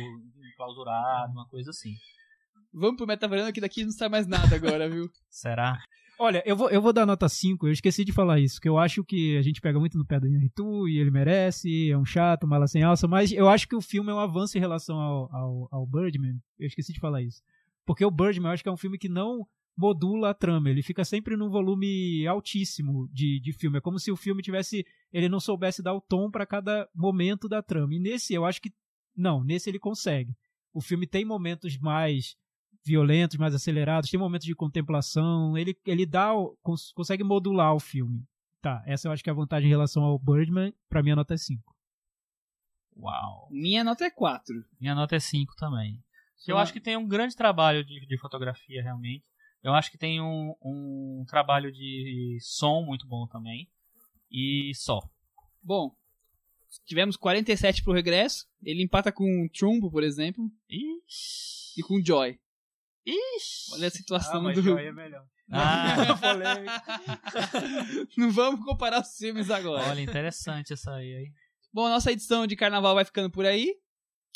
[0.52, 1.94] enclausurado, uma coisa assim.
[2.72, 5.08] Vamos pro Metavaranda que daqui não sai mais nada agora, viu?
[5.28, 5.76] Será?
[6.20, 8.76] Olha, eu vou, eu vou dar nota 5, eu esqueci de falar isso, que eu
[8.76, 12.04] acho que a gente pega muito no pé do Inharritu e ele merece, é um
[12.04, 14.98] chato, mala sem alça, mas eu acho que o filme é um avanço em relação
[14.98, 17.40] ao, ao, ao Birdman, eu esqueci de falar isso.
[17.86, 19.46] Porque o Birdman eu acho que é um filme que não
[19.76, 24.10] modula a trama, ele fica sempre num volume altíssimo de, de filme, é como se
[24.10, 28.00] o filme tivesse, ele não soubesse dar o tom para cada momento da trama, e
[28.00, 28.72] nesse eu acho que,
[29.16, 30.34] não, nesse ele consegue.
[30.74, 32.36] O filme tem momentos mais
[32.88, 37.78] violentos, mais acelerados, tem momentos de contemplação, ele, ele dá, o- cons- consegue modular o
[37.80, 38.24] filme.
[38.60, 41.16] Tá, essa eu acho que é a vantagem em relação ao Birdman, pra mim a
[41.16, 41.62] nota é 5.
[42.96, 43.48] Uau.
[43.50, 44.54] Minha nota é 4.
[44.80, 46.02] Minha nota é 5 também.
[46.46, 49.24] Eu acho que tem um grande trabalho de, de fotografia, realmente.
[49.62, 53.68] Eu acho que tem um, um trabalho de som muito bom também.
[54.30, 55.00] E só.
[55.62, 55.94] Bom,
[56.86, 58.46] tivemos 47 pro regresso.
[58.62, 61.80] Ele empata com Trumbo, por exemplo, Ixi.
[61.80, 62.38] e com Joy.
[63.10, 63.72] Ixi.
[63.72, 64.78] Olha a situação do.
[64.78, 65.24] é melhor.
[65.50, 65.96] Ah,
[68.16, 69.88] Não vamos comparar os filmes agora.
[69.88, 71.32] olha, interessante essa aí, hein?
[71.72, 73.74] Bom, a nossa edição de carnaval vai ficando por aí.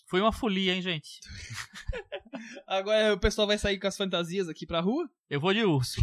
[0.07, 1.21] Foi uma folia, hein, gente?
[2.67, 5.09] Agora o pessoal vai sair com as fantasias aqui pra rua.
[5.29, 6.03] Eu vou de urso.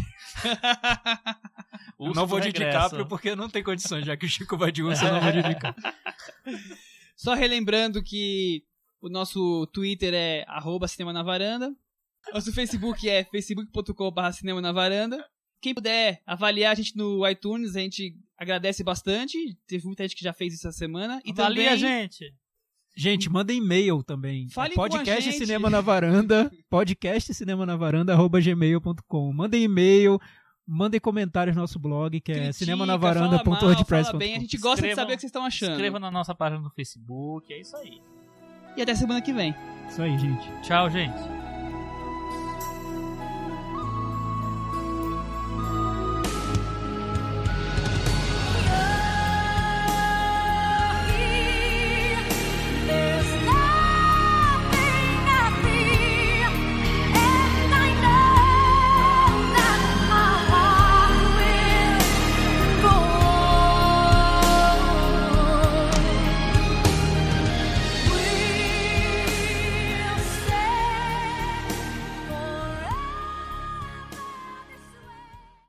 [1.98, 2.50] Urso não vou de.
[2.50, 5.30] DiCaprio porque não tem condições, já que o Chico vai de urso, eu não vou
[5.30, 5.94] de DiCaprio.
[7.14, 8.64] Só relembrando que
[9.00, 11.72] o nosso Twitter é arroba Cinema na Varanda.
[12.34, 15.24] Nosso Facebook é facebook.com.br Cinema na Varanda.
[15.62, 19.36] Quem puder avaliar a gente no iTunes, a gente agradece bastante.
[19.66, 21.20] Teve muita gente que já fez isso essa semana.
[21.24, 22.34] E Avalia, também, gente.
[22.96, 24.48] Gente, manda e-mail também.
[24.50, 25.38] Fale É com a podcast gente.
[25.38, 29.32] cinema na varanda, podcast cinema na varanda, arroba gmail.com.
[29.32, 30.18] Mandem e-mail,
[30.66, 34.18] mandem comentários no nosso blog, que é cinemanavaranda.wordpress.com.
[34.18, 34.36] bem.
[34.36, 35.72] A gente gosta de saber o que vocês estão achando.
[35.72, 37.52] Inscreva na nossa página no Facebook.
[37.52, 38.00] É isso aí.
[38.76, 39.54] E até semana que vem.
[39.88, 40.48] Isso aí, gente.
[40.62, 41.39] Tchau, gente.